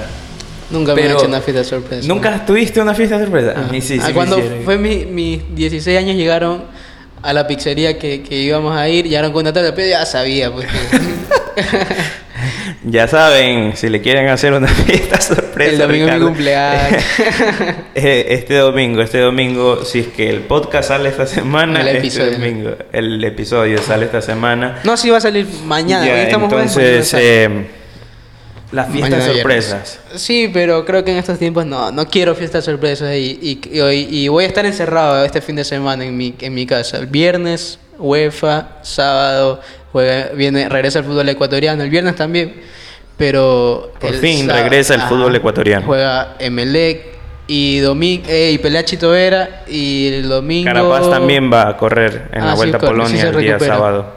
Nunca 0.70 0.94
me 0.94 1.02
han 1.02 1.08
Pero- 1.08 1.18
hecho 1.20 1.28
una 1.28 1.40
fiesta 1.42 1.62
sorpresa. 1.64 2.08
¿Nunca 2.08 2.44
tuviste 2.46 2.80
una 2.80 2.94
fiesta 2.94 3.20
sorpresa? 3.20 3.54
Ah. 3.56 3.66
A 3.68 3.70
mí 3.72 3.80
sí, 3.80 3.98
Ah, 4.00 4.06
sí. 4.06 4.08
me 4.08 4.14
cuando 4.14 4.38
hicieron. 4.38 4.62
fue 4.64 4.78
mi- 4.78 5.04
mis 5.04 5.54
16 5.54 5.96
años 5.98 6.16
llegaron 6.16 6.64
a 7.22 7.32
la 7.32 7.46
pizzería 7.46 7.98
que, 7.98 8.22
que 8.22 8.36
íbamos 8.36 8.76
a 8.76 8.88
ir, 8.88 9.04
llegaron 9.08 9.32
con 9.32 9.42
una 9.42 9.52
tarde, 9.52 9.72
pero 9.72 9.88
ya 9.88 10.04
sabía, 10.06 10.50
pues. 10.52 10.66
que- 10.66 11.62
Ya 12.84 13.06
saben, 13.06 13.76
si 13.76 13.88
le 13.88 14.00
quieren 14.00 14.28
hacer 14.28 14.52
una 14.52 14.66
fiesta 14.66 15.20
sorpresa. 15.20 15.70
El 15.70 15.78
domingo 15.78 15.94
es 15.94 16.00
mi 16.00 16.04
Ricardo, 16.06 16.26
cumpleaños. 16.26 17.02
eh, 17.94 18.26
este 18.30 18.54
domingo, 18.56 19.02
este 19.02 19.18
domingo, 19.18 19.84
si 19.84 20.00
es 20.00 20.06
que 20.08 20.28
el 20.28 20.40
podcast 20.40 20.88
sale 20.88 21.08
esta 21.08 21.26
semana, 21.26 21.80
El 21.82 21.86
este 21.88 21.98
episodio. 21.98 22.32
domingo, 22.32 22.70
el 22.92 23.22
episodio 23.22 23.78
sale 23.80 24.06
esta 24.06 24.20
semana. 24.20 24.80
no, 24.82 24.96
sí 24.96 25.10
va 25.10 25.18
a 25.18 25.20
salir 25.20 25.46
mañana. 25.64 26.04
Ya, 26.06 26.14
hoy 26.14 26.20
estamos 26.22 26.52
entonces, 26.52 27.14
eh, 28.72 28.76
las 28.76 28.88
fiestas 28.90 29.10
Mañana 29.18 29.32
sorpresas. 29.34 29.98
viernes. 30.02 30.22
Sí, 30.22 30.50
pero 30.52 30.84
creo 30.84 31.04
que 31.04 31.12
en 31.12 31.18
estos 31.18 31.38
tiempos 31.38 31.66
no, 31.66 31.92
no 31.92 32.06
quiero 32.08 32.34
fiestas 32.34 32.64
sorpresas 32.64 33.14
y, 33.16 33.38
y, 33.42 33.76
y 33.76 33.80
hoy- 33.80 34.08
y 34.10 34.28
voy 34.28 34.44
a 34.44 34.46
estar 34.48 34.64
encerrado 34.66 35.24
este 35.24 35.40
fin 35.40 35.56
de 35.56 35.64
semana 35.64 36.04
en 36.04 36.16
mi, 36.16 36.34
en 36.40 36.54
mi 36.54 36.66
casa. 36.66 36.98
El 36.98 37.06
viernes, 37.06 37.78
UEFA, 37.98 38.78
sábado, 38.82 39.60
juega, 39.92 40.30
viene, 40.34 40.68
regresa 40.68 41.00
el 41.00 41.04
fútbol 41.04 41.28
ecuatoriano, 41.28 41.82
el 41.82 41.90
viernes 41.90 42.16
también, 42.16 42.54
pero... 43.16 43.92
Por 44.00 44.10
el 44.10 44.16
fin 44.16 44.48
regresa 44.48 44.94
el 44.94 45.02
fútbol 45.02 45.34
ecuatoriano. 45.36 45.86
Juega 45.86 46.36
Emelec 46.38 47.12
y 47.46 47.78
domingo 47.80 48.24
y 48.30 48.56
pelea 48.58 48.84
Chito 48.84 49.10
Vera 49.10 49.64
y 49.68 50.08
el 50.14 50.28
domingo... 50.28 50.64
Carapaz 50.66 51.10
también 51.10 51.52
va 51.52 51.68
a 51.68 51.76
correr 51.76 52.28
en 52.32 52.40
la 52.44 52.52
Ah, 52.52 52.52
sí, 52.52 52.56
Vuelta 52.56 52.76
a 52.78 52.80
sí 52.80 52.86
Polonia 52.86 53.20
se 53.20 53.28
el 53.28 53.36
día 53.36 53.52
recupera. 53.52 53.74
sábado. 53.74 54.16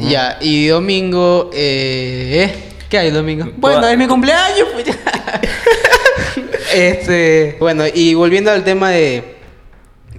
Ya, 0.00 0.36
y 0.40 0.66
domingo, 0.68 1.50
eh, 1.54 2.44
¿eh? 2.54 2.67
¿Qué 2.88 2.98
hay 2.98 3.10
domingo? 3.10 3.50
Bueno, 3.56 3.86
es 3.86 3.96
mi 3.98 4.06
cumpleaños. 4.06 4.68
pues, 4.72 4.84
ya. 4.86 4.94
este, 6.74 7.56
bueno, 7.60 7.84
y 7.92 8.14
volviendo 8.14 8.50
al 8.50 8.64
tema 8.64 8.90
de, 8.90 9.36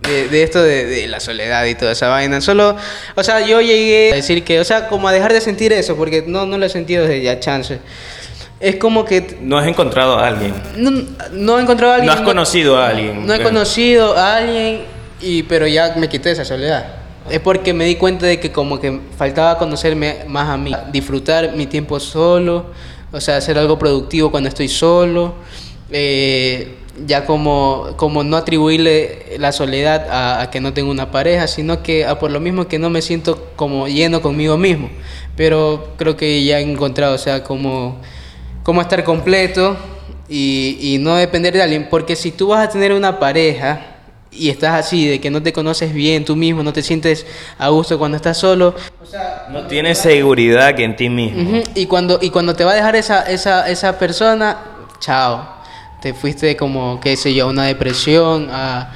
de, 0.01 0.27
de 0.29 0.43
esto 0.43 0.61
de, 0.61 0.85
de 0.85 1.07
la 1.07 1.19
soledad 1.19 1.65
y 1.65 1.75
toda 1.75 1.91
esa 1.91 2.07
vaina. 2.07 2.41
Solo, 2.41 2.75
o 3.15 3.23
sea, 3.23 3.45
yo 3.45 3.61
llegué 3.61 4.11
a 4.13 4.15
decir 4.15 4.43
que, 4.43 4.59
o 4.59 4.63
sea, 4.63 4.87
como 4.87 5.07
a 5.07 5.11
dejar 5.11 5.33
de 5.33 5.41
sentir 5.41 5.73
eso, 5.73 5.95
porque 5.95 6.23
no, 6.25 6.45
no 6.45 6.57
lo 6.57 6.65
he 6.65 6.69
sentido 6.69 7.03
desde 7.03 7.21
ya 7.21 7.39
chance. 7.39 7.79
Es 8.59 8.75
como 8.75 9.05
que 9.05 9.37
No 9.41 9.57
has 9.57 9.67
encontrado 9.67 10.19
a 10.19 10.27
alguien. 10.27 10.53
no, 10.75 10.91
no 11.31 11.59
he 11.59 11.61
encontrado 11.61 11.93
a 11.93 11.95
alguien. 11.95 12.13
No 12.13 12.19
has 12.19 12.25
conocido 12.25 12.77
a 12.77 12.89
alguien. 12.89 13.25
No 13.25 13.33
he 13.33 13.41
conocido 13.41 14.17
a 14.17 14.35
alguien, 14.35 14.81
y, 15.21 15.43
pero 15.43 15.65
ya 15.65 15.93
me 15.95 16.09
quité 16.09 16.31
esa 16.31 16.43
soledad. 16.43 16.98
Es 17.29 17.39
porque 17.39 17.73
me 17.73 17.85
di 17.85 17.95
cuenta 17.95 18.25
de 18.25 18.39
que 18.39 18.51
como 18.51 18.79
que 18.79 18.99
faltaba 19.17 19.57
conocerme 19.57 20.25
más 20.27 20.49
a 20.49 20.57
mí, 20.57 20.71
disfrutar 20.91 21.55
mi 21.55 21.67
tiempo 21.67 21.99
solo, 21.99 22.65
o 23.11 23.21
sea, 23.21 23.37
hacer 23.37 23.57
algo 23.57 23.77
productivo 23.77 24.31
cuando 24.31 24.49
estoy 24.49 24.67
solo, 24.67 25.35
eh, 25.91 26.75
ya 27.05 27.25
como, 27.25 27.89
como 27.97 28.23
no 28.23 28.35
atribuirle 28.35 29.37
la 29.37 29.51
soledad 29.51 30.07
a, 30.41 30.49
que 30.49 30.59
no 30.59 30.73
tengo 30.73 30.91
una 30.91 31.11
pareja, 31.11 31.47
sino 31.47 31.83
que 31.83 32.05
por 32.19 32.31
lo 32.31 32.39
mismo 32.39 32.67
que 32.67 32.79
no 32.79 32.89
me 32.89 33.01
siento 33.01 33.49
como 33.55 33.87
lleno 33.87 34.21
conmigo 34.21 34.57
mismo. 34.57 34.89
Pero 35.35 35.93
creo 35.97 36.17
que 36.17 36.43
ya 36.43 36.59
he 36.59 36.63
encontrado, 36.63 37.15
o 37.15 37.17
sea, 37.17 37.43
como, 37.43 37.99
como 38.63 38.81
estar 38.81 39.03
completo 39.03 39.77
y, 40.27 40.77
y 40.81 40.97
no 40.97 41.15
depender 41.15 41.53
de 41.53 41.61
alguien, 41.61 41.87
porque 41.89 42.15
si 42.15 42.31
tú 42.31 42.47
vas 42.47 42.67
a 42.67 42.69
tener 42.69 42.91
una 42.91 43.19
pareja 43.19 43.98
y 44.31 44.49
estás 44.49 44.85
así, 44.85 45.07
de 45.07 45.19
que 45.19 45.29
no 45.29 45.41
te 45.41 45.53
conoces 45.53 45.93
bien 45.93 46.25
tú 46.25 46.35
mismo, 46.35 46.63
no 46.63 46.73
te 46.73 46.81
sientes 46.81 47.25
a 47.57 47.69
gusto 47.69 47.97
cuando 47.97 48.15
estás 48.17 48.37
solo, 48.37 48.75
No 49.51 49.65
tienes 49.67 49.97
seguridad 49.97 50.75
que 50.75 50.83
en 50.83 50.95
ti 50.95 51.09
mismo. 51.09 51.61
Y 51.73 51.87
cuando, 51.87 52.19
y 52.21 52.29
cuando 52.29 52.55
te 52.55 52.63
va 52.63 52.71
a 52.71 52.75
dejar 52.75 52.95
esa, 52.95 53.23
esa, 53.23 53.67
esa 53.69 53.97
persona, 53.97 54.57
chao. 54.99 55.57
Te 56.01 56.13
fuiste 56.13 56.55
como, 56.55 56.99
qué 57.01 57.17
sé 57.17 57.33
yo, 57.33 57.45
a 57.45 57.49
una 57.49 57.63
depresión, 57.65 58.49
a, 58.51 58.91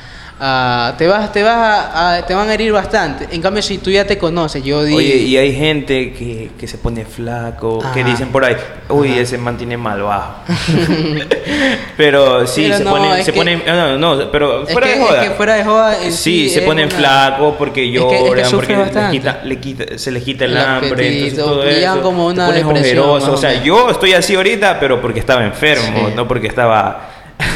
a- 0.46 0.94
te 0.98 1.08
vas, 1.08 1.32
te 1.32 1.42
vas 1.42 1.56
a, 1.56 2.16
a- 2.18 2.26
te 2.26 2.34
van 2.34 2.50
a 2.50 2.54
herir 2.54 2.74
bastante. 2.74 3.28
En 3.32 3.42
cambio, 3.42 3.64
si 3.64 3.78
tú 3.78 3.90
ya 3.90 4.06
te 4.06 4.18
conoces, 4.18 4.62
yo 4.64 4.84
digo. 4.84 4.98
Oye, 4.98 5.16
y 5.18 5.38
hay 5.38 5.56
gente 5.56 6.12
que, 6.12 6.52
que 6.60 6.68
se 6.68 6.78
pone 6.78 7.06
flaco, 7.06 7.80
que 7.94 8.04
dicen 8.04 8.30
por 8.30 8.44
ahí, 8.44 8.58
uy, 8.90 9.12
Ajá. 9.12 9.20
ese 9.22 9.38
mantiene 9.38 9.78
mal 9.78 10.02
bajo. 10.04 10.34
pero 11.98 12.46
sí, 12.48 12.64
Pero 12.64 12.78
se 12.78 12.84
no, 12.84 12.92
ponen, 12.92 13.12
es 13.14 13.26
se 13.26 13.32
que- 13.32 13.38
ponen, 13.38 13.64
no, 13.66 13.98
no, 13.98 14.32
pero 14.32 14.64
Es 14.64 14.72
fuera 14.74 14.88
que- 14.88 14.94
de 14.96 15.00
es 15.02 15.08
joda. 15.10 15.22
que 15.24 15.30
fuera 15.32 15.56
de 15.56 15.64
joda, 15.64 15.96
sí, 15.96 16.12
sí 16.12 16.50
se 16.50 16.60
es 16.60 16.66
ponen 16.66 16.88
una- 16.88 16.96
flacos 16.98 17.56
porque 17.58 17.86
Es 17.86 17.92
que- 17.92 17.98
es 18.16 18.22
que 18.22 18.28
lloran, 18.30 18.46
sufre 18.50 18.76
porque 18.76 19.00
les 19.00 19.10
quita, 19.12 19.40
le 19.44 19.60
quita, 19.60 19.98
se 19.98 20.12
les 20.12 20.24
quita 20.24 20.46
el, 20.46 20.52
El 20.52 20.58
hambre, 20.58 21.08
entonces 21.18 21.38
todo 21.38 21.64
eso. 21.64 22.02
como 22.02 22.28
te 22.28 22.34
una 22.34 22.46
pones 22.48 22.66
depresión, 22.66 23.00
ojeroso. 23.10 23.34
O 23.34 23.38
sea, 23.38 23.64
yo 23.64 23.90
estoy 23.90 24.14
así 24.14 24.36
ahorita, 24.36 24.80
pero 24.80 25.02
porque 25.02 25.20
estaba 25.20 25.44
enfermo, 25.46 26.08
Sí. 26.10 26.14
no 26.16 26.28
porque 26.28 26.48
estaba... 26.48 27.10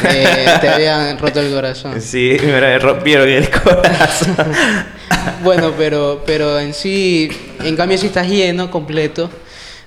eh, 0.04 0.46
te 0.60 0.68
habían 0.68 1.18
roto 1.18 1.40
el 1.40 1.52
corazón. 1.52 2.00
Sí, 2.00 2.36
me 2.44 2.78
rompieron 2.78 3.28
el 3.28 3.48
corazón. 3.50 4.36
Bueno, 5.42 5.72
pero, 5.76 6.22
pero 6.24 6.58
en 6.58 6.72
sí, 6.72 7.28
en 7.62 7.76
cambio 7.76 7.98
si 7.98 8.06
estás 8.06 8.28
lleno, 8.28 8.70
completo, 8.70 9.28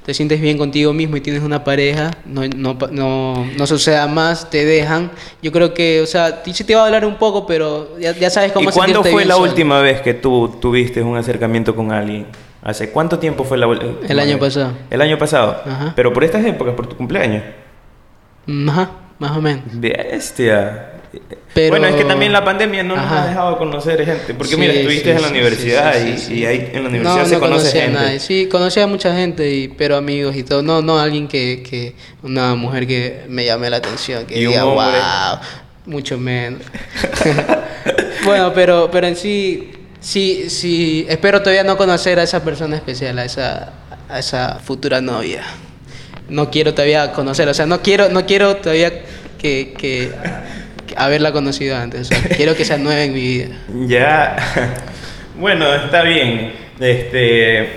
te 0.06 0.14
sientes 0.14 0.42
bien 0.42 0.58
contigo 0.58 0.94
mismo 0.94 1.16
y 1.18 1.22
tienes 1.22 1.44
una 1.44 1.64
pareja, 1.64 2.12
no, 2.26 2.42
no, 2.56 2.78
no, 2.92 3.46
no 3.58 3.68
suceda 3.68 4.08
más, 4.08 4.50
te 4.50 4.66
dejan. 4.66 5.12
Yo 5.42 5.52
creo 5.52 5.74
que, 5.74 6.02
o 6.02 6.08
sea, 6.08 6.42
sí 6.46 6.64
te 6.64 6.76
va 6.76 6.84
a 6.84 6.86
hablar 6.86 7.06
un 7.06 7.16
poco, 7.16 7.46
pero 7.46 7.98
ya, 8.00 8.14
ya 8.14 8.30
sabes 8.30 8.52
cómo 8.52 8.70
¿Y 8.70 8.74
cuándo 8.74 9.04
fue 9.04 9.26
la 9.26 9.36
solo. 9.36 9.50
última 9.50 9.80
vez 9.80 10.02
que 10.02 10.14
tú 10.14 10.58
tuviste 10.60 11.02
un 11.02 11.18
acercamiento 11.18 11.76
con 11.76 11.92
alguien? 11.92 12.28
¿Hace 12.64 12.90
cuánto 12.92 13.18
tiempo 13.18 13.44
fue 13.44 13.58
la 13.58 13.68
última? 13.68 13.94
El 14.08 14.20
año 14.20 14.38
pasado. 14.38 14.74
El 14.90 15.02
año 15.02 15.18
pasado. 15.18 15.62
Ajá. 15.66 15.94
Pero 15.96 16.14
por 16.14 16.24
estas 16.24 16.46
épocas, 16.46 16.76
por 16.76 16.88
tu 16.88 16.96
cumpleaños. 16.96 17.44
Ajá, 18.70 18.92
más 19.22 19.38
o 19.38 19.42
menos. 19.42 19.64
Bestia. 19.74 20.88
Pero- 21.54 21.70
Bueno, 21.72 21.86
es 21.88 21.96
que 21.96 22.06
también 22.06 22.32
la 22.34 22.44
pandemia 22.44 22.82
no 22.84 22.96
nos 22.96 23.06
Ajá. 23.06 23.24
ha 23.24 23.28
dejado 23.28 23.58
conocer 23.60 24.04
gente. 24.04 24.34
Porque 24.34 24.54
Sí, 24.56 24.60
mira, 24.60 24.74
estuviste 24.74 25.04
sí, 25.12 25.16
en 25.16 25.22
la 25.22 25.28
universidad 25.28 25.94
sí, 25.94 26.34
y, 26.34 26.40
y 26.40 26.46
ahí 26.46 26.70
en 26.74 26.84
la 26.84 26.90
universidad 26.90 27.18
no, 27.24 27.26
se 27.28 27.34
no 27.36 27.40
conoce 27.40 27.72
gente. 27.82 27.98
a 27.98 28.02
nadie. 28.02 28.20
Sí, 28.20 28.48
conocía 28.50 28.84
a 28.84 28.88
mucha 28.88 29.14
gente, 29.14 29.48
y, 29.54 29.68
pero 29.68 29.96
amigos 29.98 30.36
y 30.36 30.44
todo. 30.44 30.64
No, 30.64 30.82
no 30.82 30.98
alguien 30.98 31.28
que, 31.28 31.62
que 31.70 31.94
una 32.24 32.56
mujer 32.56 32.88
que 32.88 33.26
me 33.28 33.46
llame 33.46 33.70
la 33.70 33.78
atención, 33.78 34.26
que 34.26 34.40
¿Y 34.40 34.46
un 34.48 34.54
diga, 34.54 34.64
wow, 34.64 35.40
mucho 35.86 36.18
menos. 36.18 36.62
bueno, 38.26 38.54
pero, 38.56 38.90
pero 38.92 39.08
en 39.08 39.16
sí, 39.16 39.72
sí, 40.00 40.50
sí, 40.50 41.06
espero 41.10 41.42
todavía 41.42 41.64
no 41.64 41.78
conocer 41.78 42.18
a 42.20 42.24
esa 42.24 42.44
persona 42.44 42.76
especial, 42.78 43.20
a 43.20 43.26
esa, 43.26 43.74
a 44.10 44.18
esa 44.20 44.60
futura 44.64 45.02
novia. 45.02 45.44
No 46.30 46.50
quiero 46.50 46.74
todavía 46.74 47.12
conocer, 47.12 47.48
o 47.50 47.54
sea, 47.54 47.66
no 47.66 47.82
quiero, 47.82 48.08
no 48.08 48.26
quiero 48.26 48.56
todavía 48.56 49.04
que, 49.42 49.74
que, 49.78 50.12
que 50.88 50.94
haberla 50.98 51.32
conocido 51.32 51.76
antes. 51.76 52.02
O 52.02 52.06
sea, 52.16 52.22
quiero 52.36 52.56
que 52.56 52.64
sea 52.66 52.78
nueva 52.78 53.02
en 53.04 53.14
mi 53.14 53.22
vida. 53.22 53.48
Ya. 53.88 54.36
Bueno, 55.40 55.74
está 55.74 56.04
bien. 56.04 56.54
Este. 56.80 57.70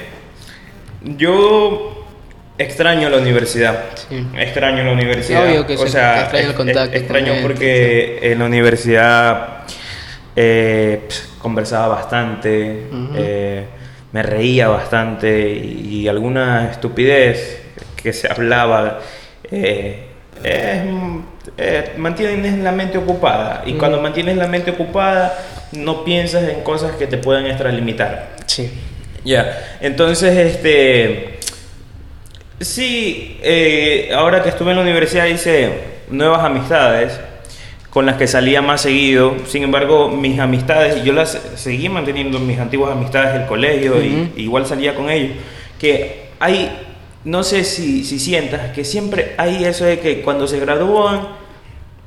Yo 1.02 2.06
extraño 2.58 3.08
la 3.10 3.18
universidad. 3.18 3.84
Sí. 4.08 4.26
Extraño 4.38 4.84
la 4.84 4.92
universidad. 4.92 5.44
Obvio 5.46 5.66
que 5.66 5.74
o 5.74 5.78
se- 5.78 5.88
sea, 5.90 6.22
extraña 6.22 6.46
el 6.48 6.54
contacto 6.54 6.92
ex- 6.92 7.00
extraño 7.02 7.32
porque 7.42 8.18
en 8.22 8.38
la 8.38 8.44
universidad 8.46 9.48
eh, 10.36 11.00
pss, 11.08 11.28
conversaba 11.38 11.88
bastante, 11.96 12.86
eh, 13.16 13.64
me 14.12 14.22
reía 14.22 14.68
bastante 14.68 15.50
y, 15.50 16.02
y 16.02 16.08
alguna 16.08 16.70
estupidez 16.70 17.60
que 18.02 18.12
se 18.12 18.30
hablaba. 18.30 19.00
eh, 19.50 20.06
es, 20.42 20.82
eh, 21.58 21.92
mantienes 21.96 22.58
la 22.58 22.72
mente 22.72 22.98
ocupada 22.98 23.62
y 23.64 23.70
Ujú. 23.70 23.78
cuando 23.78 24.00
mantienes 24.00 24.36
la 24.36 24.46
mente 24.48 24.72
ocupada 24.72 25.38
no 25.72 26.04
piensas 26.04 26.48
en 26.48 26.60
cosas 26.62 26.92
que 26.96 27.06
te 27.06 27.16
puedan 27.18 27.46
extralimitar. 27.46 28.36
Sí. 28.46 28.70
Ya, 29.24 29.76
entonces, 29.80 30.36
este, 30.36 31.38
sí, 32.60 33.38
eh, 33.42 34.10
ahora 34.14 34.42
que 34.42 34.48
estuve 34.50 34.70
en 34.70 34.76
la 34.76 34.82
universidad 34.82 35.26
hice 35.26 35.70
nuevas 36.10 36.44
amistades 36.44 37.18
con 37.90 38.06
las 38.06 38.16
que 38.16 38.26
salía 38.26 38.60
más 38.60 38.80
seguido. 38.82 39.36
Sin 39.46 39.62
embargo, 39.62 40.08
mis 40.08 40.38
amistades, 40.40 41.02
yo 41.04 41.12
las 41.12 41.40
seguí 41.54 41.88
manteniendo 41.88 42.38
mis 42.40 42.58
antiguas 42.58 42.92
amistades 42.92 43.34
del 43.34 43.46
colegio 43.46 44.02
y 44.02 44.08
Ujú. 44.08 44.40
igual 44.40 44.66
salía 44.66 44.94
con 44.94 45.08
ellos. 45.10 45.36
Que 45.78 46.26
hay, 46.40 46.70
no 47.24 47.42
sé 47.44 47.64
si, 47.64 48.04
si 48.04 48.18
sientas 48.18 48.72
que 48.72 48.84
siempre 48.84 49.34
hay 49.38 49.64
eso 49.64 49.84
de 49.84 50.00
que 50.00 50.22
cuando 50.22 50.46
se 50.46 50.58
gradúan 50.58 51.43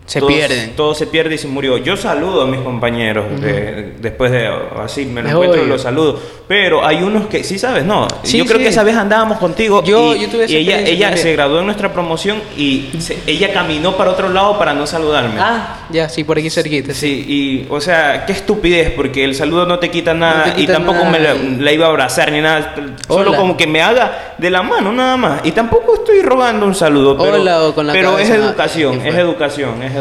Se 0.08 0.20
todo- 0.20 0.30
pierden. 0.30 0.74
Todo 0.76 0.96
se 0.96 1.06
pierde 1.06 1.36
y 1.36 1.38
se 1.38 1.48
murió. 1.48 1.78
Yo 1.78 1.96
saludo 1.98 2.42
a 2.44 2.48
mis 2.48 2.62
compañeros 2.62 3.26
de- 3.42 3.94
después 4.00 4.32
de 4.32 4.50
así 4.82 5.06
me 5.06 5.22
lo 5.22 5.28
Es 5.28 5.34
encuentro 5.34 5.64
y 5.64 5.68
los 5.68 5.82
saludo. 5.82 6.20
Pero 6.48 6.86
hay 6.86 7.04
unos 7.04 7.28
que 7.28 7.44
sí 7.44 7.60
sabes, 7.60 7.84
no. 7.84 8.08
Sí, 8.24 8.38
yo 8.38 8.46
creo 8.46 8.58
sí. 8.58 8.64
que 8.64 8.70
esa 8.70 8.84
vez 8.84 8.96
andábamos 8.96 9.38
contigo 9.38 9.84
Yo- 9.84 10.16
y, 10.16 10.22
yo 10.22 10.30
tuve 10.30 10.46
esa 10.46 10.54
y 10.54 10.58
ella, 10.60 10.80
ella 10.80 11.08
también. 11.08 11.24
se 11.24 11.34
graduó 11.34 11.60
en 11.60 11.66
nuestra 11.66 11.92
promoción 11.92 12.42
y 12.58 12.86
se- 13.00 13.18
ella 13.28 13.52
caminó 13.52 13.98
para 13.98 14.12
otro 14.12 14.30
lado 14.30 14.58
para 14.58 14.74
no 14.74 14.88
saludarme. 14.88 15.36
Ah, 15.40 15.80
ya, 15.92 16.08
sí, 16.08 16.24
por 16.24 16.38
aquí 16.38 16.50
cerquita. 16.50 16.94
Sí, 16.94 17.26
y 17.28 17.68
o 17.70 17.82
sea, 17.82 18.26
qué 18.26 18.32
estupidez, 18.32 18.92
porque 18.92 19.26
el 19.26 19.36
saludo 19.36 19.66
no 19.66 19.78
te 19.78 19.92
quita 19.92 20.14
nada 20.14 20.46
te 20.46 20.50
y 20.52 20.54
quita 20.54 20.74
tampoco 20.74 21.04
me 21.04 21.20
la, 21.20 21.34
nada. 21.34 21.46
la 21.60 21.72
iba 21.74 21.86
a 21.86 21.90
abrazar 21.90 22.32
ni 22.32 22.40
nada, 22.40 22.76
solo 23.10 23.32
Hola. 23.32 23.38
como 23.38 23.58
que 23.58 23.68
me 23.68 23.82
haga 23.82 24.36
de 24.38 24.50
la 24.50 24.62
mano 24.64 24.94
nada 24.94 25.18
más. 25.18 25.42
Y 25.44 25.52
tampoco 25.52 25.96
estoy 25.96 26.22
rogando 26.22 26.66
un 26.66 26.76
saludo, 26.76 27.18
pero, 27.18 27.36
Hola, 27.42 27.64
o 27.66 27.76
con 27.76 27.88
la 27.88 27.92
pero 27.92 28.18
es 28.18 28.30
educación, 28.30 29.02
¿qué 29.02 29.10
es 29.10 29.16
educación, 29.16 29.84
es 29.84 29.92
educación. 29.92 29.97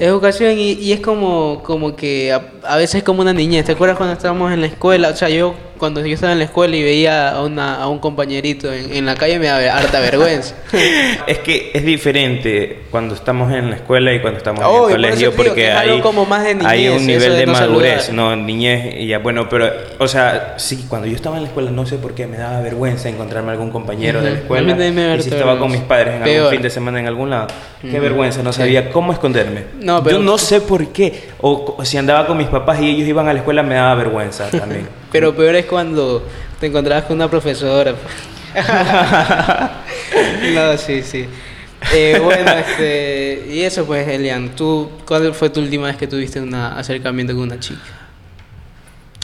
Educación 0.00 0.58
y, 0.58 0.72
y 0.72 0.92
es 0.92 1.00
como, 1.00 1.62
como 1.62 1.94
que 1.94 2.32
a, 2.32 2.42
a 2.64 2.76
veces 2.76 3.02
como 3.02 3.22
una 3.22 3.32
niñez. 3.32 3.64
¿Te 3.64 3.72
acuerdas 3.72 3.96
cuando 3.96 4.14
estábamos 4.14 4.52
en 4.52 4.60
la 4.60 4.66
escuela? 4.66 5.10
O 5.10 5.16
sea, 5.16 5.28
yo 5.28 5.54
cuando 5.78 6.04
yo 6.04 6.14
estaba 6.14 6.32
en 6.32 6.38
la 6.38 6.44
escuela 6.44 6.76
y 6.76 6.82
veía 6.82 7.30
a, 7.30 7.42
una, 7.42 7.76
a 7.82 7.88
un 7.88 7.98
compañerito 7.98 8.72
en, 8.72 8.92
en 8.92 9.06
la 9.06 9.14
calle 9.14 9.38
me 9.38 9.46
daba 9.46 9.76
harta 9.78 10.00
vergüenza. 10.00 10.54
Es 11.26 11.38
que 11.38 11.70
es 11.74 11.84
diferente 11.84 12.82
cuando 12.90 13.14
estamos 13.14 13.52
en 13.52 13.70
la 13.70 13.76
escuela 13.76 14.12
y 14.14 14.20
cuando 14.20 14.38
estamos 14.38 14.60
en 14.60 14.66
el 14.84 14.90
colegio 14.92 15.32
porque 15.32 15.70
hay, 15.70 15.90
algo 15.90 16.02
como 16.02 16.24
más 16.24 16.44
de 16.44 16.56
hay 16.64 16.88
un 16.88 17.06
nivel 17.06 17.32
de 17.32 17.38
de 17.38 17.46
no 17.46 17.52
madurez, 17.52 18.04
saludar. 18.06 18.36
no 18.36 18.36
niñez 18.36 18.94
y 19.00 19.06
ya 19.08 19.18
bueno, 19.18 19.48
pero 19.48 19.70
o 19.98 20.08
sea, 20.08 20.54
sí, 20.58 20.86
cuando 20.88 21.06
yo 21.08 21.16
estaba 21.16 21.36
en 21.36 21.42
la 21.42 21.48
escuela 21.48 21.70
no 21.70 21.84
sé 21.86 21.96
por 21.96 22.14
qué 22.14 22.26
me 22.26 22.38
daba 22.38 22.60
vergüenza 22.60 23.08
encontrarme 23.08 23.52
algún 23.52 23.70
compañero 23.70 24.20
de 24.20 24.30
la 24.30 24.36
escuela 24.38 24.74
me 24.74 24.92
da 24.92 25.16
y 25.16 25.22
si 25.22 25.30
estaba 25.30 25.58
con 25.58 25.70
mis 25.72 25.80
padres 25.82 26.14
en 26.16 26.22
algún 26.22 26.36
Peor. 26.36 26.50
fin 26.52 26.62
de 26.62 26.70
semana 26.70 27.00
en 27.00 27.06
algún 27.06 27.30
lado, 27.30 27.48
qué 27.80 27.88
Ujú. 27.88 28.00
vergüenza, 28.00 28.42
no 28.42 28.52
Sí. 28.52 28.58
sabía 28.60 28.90
cómo 28.90 29.12
esconderme. 29.12 29.64
No, 29.80 30.02
pero- 30.02 30.18
Yo 30.18 30.22
no 30.22 30.38
sé 30.38 30.60
por 30.60 30.88
qué 30.88 31.28
o, 31.40 31.76
o 31.78 31.84
si 31.84 31.96
andaba 31.98 32.26
con 32.26 32.36
mis 32.36 32.48
papás 32.48 32.80
y 32.80 32.90
ellos 32.90 33.08
iban 33.08 33.28
a 33.28 33.32
la 33.32 33.40
escuela 33.40 33.62
me 33.62 33.74
daba 33.74 33.94
vergüenza 33.94 34.50
también. 34.50 34.88
Pero 35.12 35.34
peor 35.34 35.54
es 35.56 35.66
cuando 35.66 36.22
te 36.60 36.66
encontrabas 36.66 37.04
con 37.04 37.16
una 37.16 37.28
profesora. 37.28 37.94
no, 40.54 40.76
sí, 40.78 41.02
sí. 41.02 41.26
Eh, 41.92 42.20
bueno, 42.22 42.52
este, 42.52 43.46
y 43.50 43.60
eso 43.60 43.84
pues, 43.84 44.08
Elian, 44.08 44.50
¿tú, 44.50 44.90
¿cuál 45.06 45.34
fue 45.34 45.50
tu 45.50 45.60
última 45.60 45.86
vez 45.86 45.96
que 45.96 46.06
tuviste 46.06 46.40
un 46.40 46.54
acercamiento 46.54 47.34
con 47.34 47.42
una 47.42 47.60
chica? 47.60 47.80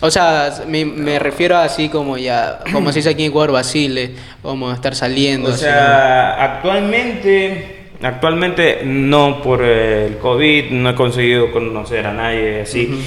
O 0.02 0.10
sea, 0.10 0.52
me, 0.66 0.84
me 0.84 1.18
refiero 1.18 1.56
a 1.56 1.64
así 1.64 1.88
como 1.88 2.18
ya, 2.18 2.58
como 2.72 2.90
se 2.90 2.98
dice 2.98 3.10
aquí 3.10 3.22
en 3.22 3.30
Ecuador, 3.30 3.52
vacile, 3.52 4.14
como 4.42 4.72
estar 4.72 4.96
saliendo. 4.96 5.50
O 5.50 5.52
así, 5.52 5.62
sea, 5.62 6.42
actualmente, 6.42 7.81
actualmente 8.02 8.82
no 8.84 9.40
por 9.42 9.62
el 9.62 10.18
COVID, 10.18 10.70
no 10.70 10.90
he 10.90 10.94
conseguido 10.94 11.50
conocer 11.52 12.06
a 12.06 12.12
nadie 12.12 12.62
así. 12.62 13.02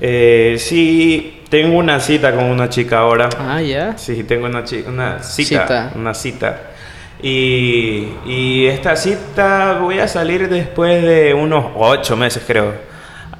Eh, 0.00 0.56
sí, 0.58 1.42
tengo 1.48 1.76
una 1.78 2.00
cita 2.00 2.34
con 2.34 2.44
una 2.44 2.68
chica 2.68 2.98
ahora. 2.98 3.28
Ah, 3.38 3.60
ya. 3.60 3.96
Sí, 3.98 4.24
tengo 4.24 4.46
una, 4.46 4.64
una 4.86 5.22
cita, 5.22 5.44
Cita. 5.62 5.92
Una 5.94 6.14
cita. 6.14 6.62
Y, 7.20 8.08
y 8.26 8.66
esta 8.66 8.94
cita 8.94 9.78
voy 9.80 9.98
a 9.98 10.06
salir 10.06 10.48
después 10.48 11.02
de 11.02 11.34
unos 11.34 11.66
ocho 11.76 12.16
meses, 12.16 12.42
creo. 12.46 12.87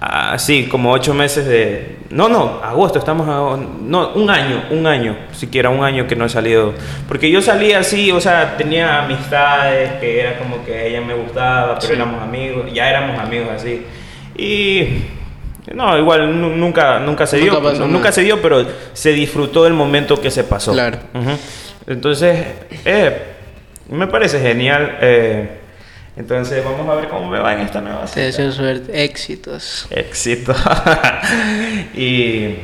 Ah, 0.00 0.38
sí, 0.38 0.66
como 0.70 0.92
ocho 0.92 1.12
meses 1.12 1.44
de... 1.46 1.96
No, 2.10 2.28
no, 2.28 2.60
agosto, 2.62 2.98
estamos 3.00 3.28
a... 3.28 3.58
No, 3.82 4.10
un 4.14 4.30
año, 4.30 4.62
un 4.70 4.86
año, 4.86 5.16
siquiera 5.32 5.70
un 5.70 5.82
año 5.84 6.06
que 6.06 6.14
no 6.14 6.24
he 6.24 6.28
salido. 6.28 6.72
Porque 7.08 7.30
yo 7.30 7.42
salía 7.42 7.80
así, 7.80 8.12
o 8.12 8.20
sea, 8.20 8.56
tenía 8.56 9.02
amistades, 9.04 9.92
que 10.00 10.20
era 10.20 10.38
como 10.38 10.64
que 10.64 10.86
ella 10.88 11.00
me 11.00 11.14
gustaba, 11.14 11.74
pero 11.80 11.86
Sí. 11.88 11.92
éramos 11.94 12.22
amigos, 12.22 12.72
ya 12.72 12.88
éramos 12.88 13.18
amigos 13.18 13.48
así. 13.56 13.84
Y... 14.36 15.02
No, 15.74 15.98
igual 15.98 16.40
nu- 16.40 16.56
nunca, 16.56 16.98
nunca 17.00 17.26
se 17.26 17.38
Nunca 17.38 17.50
dio, 17.50 17.62
pasó 17.62 17.86
nunca 17.86 18.10
se 18.12 18.22
dio, 18.22 18.40
pero 18.40 18.64
se 18.94 19.12
disfrutó 19.12 19.66
el 19.66 19.74
momento 19.74 20.18
que 20.18 20.30
se 20.30 20.44
pasó. 20.44 20.72
Claro. 20.72 20.98
Entonces, 21.86 22.46
eh, 22.84 23.22
me 23.90 24.06
parece 24.06 24.40
genial. 24.40 24.96
eh, 25.02 25.48
entonces, 26.18 26.64
vamos 26.64 26.88
a 26.88 26.96
ver 26.96 27.08
cómo 27.08 27.30
me 27.30 27.38
va 27.38 27.52
en 27.54 27.60
esta 27.60 27.80
nueva 27.80 28.02
Te 28.02 28.08
cita. 28.08 28.20
deseo 28.22 28.50
suerte, 28.50 29.04
éxitos. 29.04 29.86
Éxito. 29.88 30.52
y, 31.94 32.56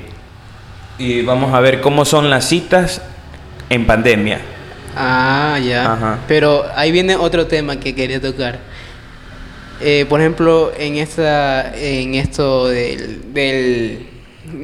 y 0.99 1.23
vamos 1.23 1.55
a 1.55 1.61
ver 1.61 1.81
cómo 1.81 2.05
son 2.05 2.31
las 2.31 2.47
citas 2.49 3.01
en 3.71 3.87
pandemia. 3.87 4.41
Ah, 4.97 5.57
ya. 5.65 5.93
Ajá. 5.93 6.19
Pero 6.27 6.65
ahí 6.75 6.91
viene 6.91 7.15
otro 7.15 7.47
tema 7.47 7.79
que 7.79 7.95
quería 7.95 8.21
tocar. 8.21 8.59
Eh, 9.81 10.05
por 10.09 10.21
ejemplo, 10.21 10.73
en 10.77 10.97
esta, 10.97 11.77
en 11.77 12.17
esto 12.17 12.67
del, 12.67 13.33
del, 13.33 14.09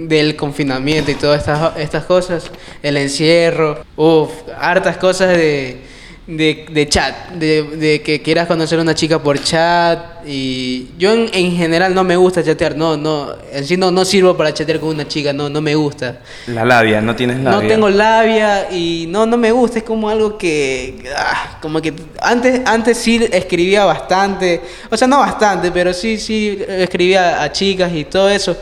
del 0.09 0.35
confinamiento 0.35 1.13
y 1.13 1.15
todas 1.15 1.41
estas, 1.41 1.77
estas 1.77 2.05
cosas, 2.07 2.51
el 2.83 2.97
encierro, 2.97 3.85
uff, 3.97 4.31
hartas 4.59 4.97
cosas 4.97 5.29
de, 5.37 5.81
de, 6.31 6.67
de 6.71 6.89
chat, 6.89 7.31
de, 7.33 7.63
de 7.63 8.03
que 8.03 8.23
quieras 8.23 8.47
conocer 8.47 8.79
a 8.79 8.83
una 8.83 8.95
chica 8.95 9.23
por 9.23 9.43
chat. 9.43 10.25
Y 10.27 10.89
yo 10.99 11.13
en, 11.13 11.31
en 11.33 11.57
general 11.57 11.95
no 11.95 12.05
me 12.05 12.15
gusta 12.15 12.45
chatear, 12.45 12.77
no, 12.77 12.97
no, 12.97 13.35
en 13.53 13.65
sí 13.65 13.77
no, 13.77 13.91
no 13.91 14.05
sirvo 14.05 14.37
para 14.37 14.53
chatear 14.53 14.79
con 14.79 14.91
una 14.91 15.09
chica, 15.09 15.33
no, 15.33 15.49
no 15.49 15.61
me 15.63 15.75
gusta. 15.75 16.21
La 16.47 16.65
labia, 16.65 17.01
no 17.01 17.17
tienes 17.17 17.39
labia. 17.41 17.61
No 17.61 17.67
tengo 17.67 17.89
labia 17.89 18.71
y 18.71 19.07
no, 19.09 19.25
no 19.25 19.39
me 19.39 19.51
gusta, 19.51 19.79
es 19.79 19.85
como 19.85 20.11
algo 20.11 20.37
que, 20.37 21.03
ah, 21.17 21.59
como 21.63 21.81
que 21.81 21.95
antes, 22.21 22.61
antes 22.67 22.99
sí 22.99 23.27
escribía 23.33 23.87
bastante, 23.87 24.61
o 24.91 24.97
sea, 24.97 25.09
no 25.09 25.19
bastante, 25.21 25.73
pero 25.73 25.95
sí, 25.95 26.19
sí 26.19 26.63
escribía 26.69 27.43
a 27.43 27.51
chicas 27.51 27.91
y 27.95 28.05
todo 28.05 28.29
eso, 28.29 28.57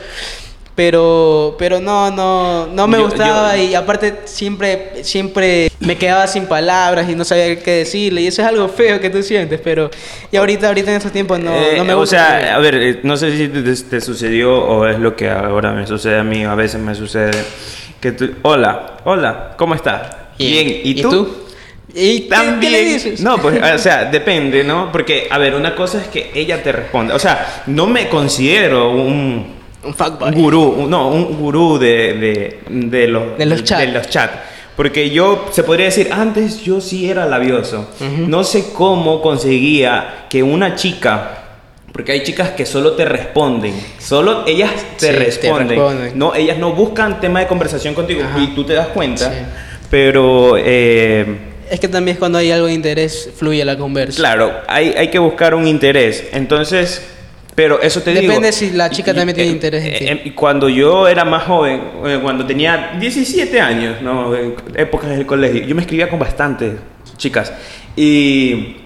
pero, 0.79 1.57
pero 1.59 1.81
no, 1.81 2.09
no, 2.09 2.67
no 2.67 2.87
me 2.87 2.99
Yo- 2.99 3.03
gustaba 3.03 3.53
yo- 3.57 3.63
y 3.63 3.75
aparte 3.75 4.21
siempre, 4.23 5.03
siempre 5.03 5.69
me 5.81 5.97
quedaba 5.97 6.25
sin 6.25 6.45
palabras 6.45 7.09
y 7.09 7.15
no 7.15 7.25
sabía 7.25 7.59
qué 7.61 7.71
decirle 7.71 8.21
y 8.21 8.27
eso 8.27 8.41
es 8.41 8.47
algo 8.47 8.69
feo 8.69 9.01
que 9.01 9.09
tú 9.09 9.21
sientes, 9.21 9.59
pero 9.61 9.91
y 10.31 10.37
ahorita, 10.37 10.69
ahorita 10.69 10.91
en 10.91 10.95
estos 10.95 11.11
tiempos 11.11 11.37
no, 11.37 11.53
Eh, 11.53 11.73
no 11.75 11.83
me 11.83 11.93
o 11.95 11.97
gusta. 11.97 12.39
sea, 12.39 12.55
a 12.55 12.59
ver, 12.59 12.75
eh, 12.75 12.99
no 13.03 13.17
sé 13.17 13.35
si 13.35 13.49
te, 13.49 13.61
te 13.61 13.99
sucedió 13.99 14.55
o 14.57 14.87
es 14.87 14.97
lo 14.99 15.17
que 15.17 15.29
ahora 15.29 15.73
me 15.73 15.85
sucede 15.85 16.17
a 16.17 16.23
mí, 16.23 16.45
a 16.45 16.55
veces 16.55 16.79
me 16.79 16.95
sucede. 16.95 17.31
Que 17.99 18.13
tú, 18.13 18.29
hola, 18.43 18.99
hola, 19.03 19.55
¿cómo 19.57 19.75
estás? 19.75 20.15
Bien, 20.37 20.79
¿y, 20.81 21.01
tú? 21.01 21.27
¿Y 21.93 22.21
También. 22.29 22.59
qué 22.61 22.69
le 22.69 22.83
dices? 22.85 23.19
No, 23.19 23.37
pues, 23.37 23.61
o 23.61 23.77
sea, 23.79 24.05
depende, 24.09 24.63
¿no? 24.63 24.93
Porque, 24.93 25.27
a 25.29 25.37
ver, 25.39 25.55
una 25.55 25.75
cosa 25.75 25.99
es 26.01 26.07
que 26.07 26.31
ella 26.33 26.63
te 26.63 26.71
responde. 26.71 27.13
O 27.13 27.19
sea, 27.19 27.63
no 27.67 27.85
me 27.85 28.07
considero 28.07 28.91
un, 28.91 29.58
Un 29.83 29.93
fuckboy. 29.93 30.33
un 30.35 30.41
gurú, 30.41 30.63
un- 30.63 30.89
no, 30.89 31.07
un 31.09 31.37
gurú 31.37 31.77
de, 31.79 32.13
de, 32.13 32.59
de 32.69 33.07
los, 33.07 33.37
De 33.37 33.45
los 33.45 33.63
chats. 33.63 33.81
de 33.85 33.87
los 33.93 34.09
chats. 34.09 34.33
Porque 34.75 35.09
yo, 35.09 35.45
se 35.51 35.63
podría 35.63 35.85
decir, 35.87 36.09
antes 36.11 36.61
yo 36.63 36.79
sí 36.79 37.09
era 37.09 37.25
labioso. 37.25 37.87
No 38.27 38.43
sé 38.45 38.71
cómo 38.73 39.21
conseguía 39.21 40.25
que 40.29 40.41
una 40.41 40.75
chica, 40.75 41.31
porque 41.91 42.13
hay 42.13 42.23
chicas 42.23 42.51
que 42.51 42.65
solo 42.65 42.93
te 42.93 43.03
responden, 43.03 43.73
solo 43.99 44.45
ellas 44.47 44.71
te 44.97 45.07
Sí, 45.07 45.11
te 45.11 45.11
responden. 45.11 45.69
responden. 45.69 46.17
No, 46.17 46.33
ellas 46.33 46.57
no 46.59 46.71
buscan 46.73 47.19
tema 47.19 47.39
de 47.41 47.47
conversación 47.47 47.93
contigo 47.93 48.21
Ajá. 48.23 48.39
y 48.41 48.47
tú 48.55 48.63
te 48.63 48.73
das 48.73 48.87
cuenta. 48.87 49.29
Sí. 49.29 49.37
Pero, 49.89 50.55
eh, 50.57 51.25
Es 51.69 51.79
que 51.79 51.87
también 51.89 52.13
es 52.15 52.19
cuando 52.19 52.37
hay 52.37 52.51
algo 52.51 52.67
de 52.67 52.73
interés, 52.73 53.29
fluye 53.35 53.65
la 53.65 53.77
conversa. 53.77 54.17
claro, 54.17 54.53
hay, 54.67 54.93
hay 54.97 55.09
que 55.09 55.19
buscar 55.19 55.55
un 55.55 55.67
interés. 55.67 56.25
Entonces, 56.31 57.05
pero 57.59 57.81
eso 57.81 58.01
te 58.01 58.11
digo. 58.11 58.21
Depende 58.21 58.53
si 58.53 58.69
la 58.71 58.89
chica 58.89 59.13
también 59.13 59.35
tiene 59.35 59.49
eh, 59.49 59.53
interés 59.53 59.83
en 59.83 59.93
ti. 59.97 60.05
eh, 60.05 60.21
eh, 60.27 60.33
Cuando 60.33 60.69
yo 60.69 61.09
era 61.09 61.25
más 61.25 61.43
joven, 61.43 61.81
eh, 62.05 62.19
cuando 62.21 62.45
tenía 62.45 62.95
17 62.97 63.59
años, 63.59 64.01
¿no? 64.01 64.33
En 64.33 64.55
épocas 64.75 65.09
del 65.09 65.25
colegio, 65.25 65.63
yo 65.65 65.75
me 65.75 65.81
escribía 65.81 66.09
con 66.09 66.19
bastantes 66.19 66.75
chicas. 67.17 67.51
Y. 67.97 68.77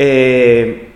eh, 0.00 0.87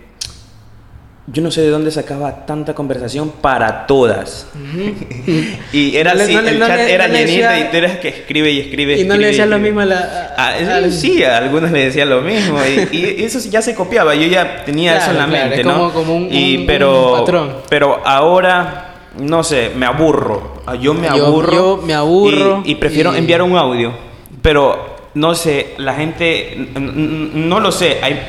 yo 1.25 1.41
no 1.41 1.51
sé 1.51 1.61
de 1.61 1.69
dónde 1.69 1.89
sacaba 1.89 2.45
tanta 2.45 2.73
conversación 2.73 3.29
para 3.41 3.85
todas. 3.87 4.47
y 5.71 5.95
era 5.95 6.13
No 6.13 6.23
así, 6.23 6.33
no 6.35 6.39
el 6.41 6.59
no 6.59 6.67
chat 6.67 6.79
era 6.81 7.07
no 7.07 7.13
le 7.13 7.19
llenito 7.25 7.47
decía- 7.49 7.59
y 7.59 7.71
tú 7.71 7.77
eras 7.77 7.97
que 7.99 8.07
escribe 8.09 8.51
y 8.51 8.59
escribe. 8.59 8.93
Y 8.99 9.03
no 9.05 9.13
escribe 9.13 9.17
le 9.21 9.27
decías 9.27 9.47
lo 9.47 9.55
escribe. 9.55 9.69
mismo 9.69 9.81
a 9.81 9.85
la... 9.85 10.33
Ah, 10.37 10.47
a- 10.47 10.57
eso 10.57 10.71
al- 10.73 10.91
sí, 10.91 11.23
a 11.23 11.37
algunos 11.37 11.71
le 11.71 11.85
decían 11.85 12.09
lo 12.09 12.21
mismo 12.21 12.57
y, 12.65 12.95
y 12.97 13.15
eso 13.23 13.39
ya 13.49 13.61
se 13.61 13.73
copiaba, 13.73 14.15
yo 14.15 14.27
ya 14.27 14.65
tenía 14.65 14.97
eso 14.97 15.11
en 15.11 15.17
la 15.17 15.25
Claro, 15.27 15.31
claro, 15.31 15.49
mente, 15.49 15.61
es 15.61 15.65
¿no? 15.65 15.73
como- 15.73 15.93
como 15.93 16.15
un- 16.17 16.27
y, 16.33 16.57
un- 16.57 16.65
pero, 16.65 17.13
un 17.13 17.19
patrón. 17.19 17.53
pero 17.69 18.01
ahora, 18.05 18.95
no 19.19 19.43
sé, 19.43 19.71
me 19.75 19.85
aburro, 19.85 20.51
Ah, 20.65 20.75
yo 20.75 20.93
me 20.93 21.07
Yo- 21.07 21.25
aburro. 21.27 21.51
yo 21.53 21.81
me 21.85 21.93
aburro 21.93 22.63
y, 22.65 22.71
y 22.71 22.75
prefiero 22.75 23.13
y- 23.13 23.17
enviar 23.17 23.41
un 23.41 23.55
audio, 23.57 23.93
pero 24.41 24.95
no 25.13 25.35
sé, 25.35 25.73
la 25.77 25.93
gente, 25.93 26.67
no 26.77 27.59
lo 27.61 27.71
sé, 27.71 27.99
hay... 28.01 28.19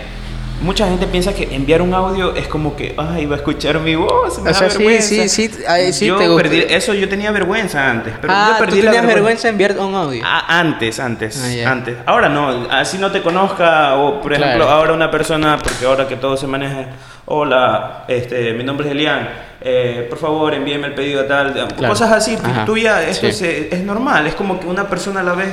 Mucha 0.62 0.86
gente 0.88 1.06
piensa 1.06 1.34
que 1.34 1.54
enviar 1.54 1.82
un 1.82 1.92
audio 1.92 2.34
es 2.34 2.48
como 2.48 2.74
que, 2.74 2.94
ay, 2.96 3.26
va 3.26 3.34
a 3.34 3.38
escuchar 3.38 3.80
mi 3.80 3.96
voz, 3.96 4.38
me 4.38 4.44
O 4.50 4.52
da 4.52 4.54
sea, 4.54 4.70
sí, 4.70 4.78
vergüenza". 4.78 5.08
sí, 5.08 5.28
sí, 5.28 5.50
ay, 5.68 5.92
sí 5.92 6.06
yo 6.06 6.16
te 6.16 6.26
gusta. 6.26 6.42
perdí, 6.42 6.64
eso 6.70 6.94
yo 6.94 7.06
tenía 7.06 7.30
vergüenza 7.32 7.90
antes, 7.90 8.14
pero 8.18 8.32
ah, 8.34 8.52
yo 8.52 8.64
perdí 8.64 8.78
tú 8.80 8.86
la 8.86 8.92
tenías 8.92 9.06
vergüenza 9.14 9.48
enviar 9.50 9.76
un 9.78 9.94
audio. 9.94 10.22
Ah, 10.24 10.58
antes, 10.60 10.98
antes, 11.00 11.62
Ah, 11.66 11.70
antes. 11.70 11.96
Ahora 12.06 12.30
no, 12.30 12.66
así 12.70 12.96
no 12.96 13.10
te 13.10 13.20
conozca 13.20 13.96
o 13.96 14.22
por 14.22 14.30
Claro. 14.32 14.44
ejemplo 14.46 14.70
ahora 14.70 14.94
una 14.94 15.10
persona, 15.10 15.58
porque 15.62 15.84
ahora 15.84 16.08
que 16.08 16.16
todo 16.16 16.36
se 16.38 16.46
maneja, 16.46 16.86
hola, 17.26 18.04
este, 18.08 18.54
mi 18.54 18.64
nombre 18.64 18.86
es 18.86 18.92
Elian, 18.92 19.28
eh, 19.60 20.06
por 20.08 20.18
favor 20.18 20.54
envíeme 20.54 20.86
el 20.86 20.94
pedido 20.94 21.24
tal, 21.26 21.52
Claro. 21.52 21.88
cosas 21.88 22.10
así, 22.10 22.38
Ajá. 22.42 22.64
tú 22.64 22.78
ya, 22.78 23.02
esto 23.02 23.26
Sí. 23.26 23.32
se- 23.34 23.74
es 23.74 23.82
normal, 23.82 24.26
es 24.26 24.34
como 24.34 24.58
que 24.58 24.66
una 24.66 24.88
persona 24.88 25.22
la 25.22 25.34
ve 25.34 25.44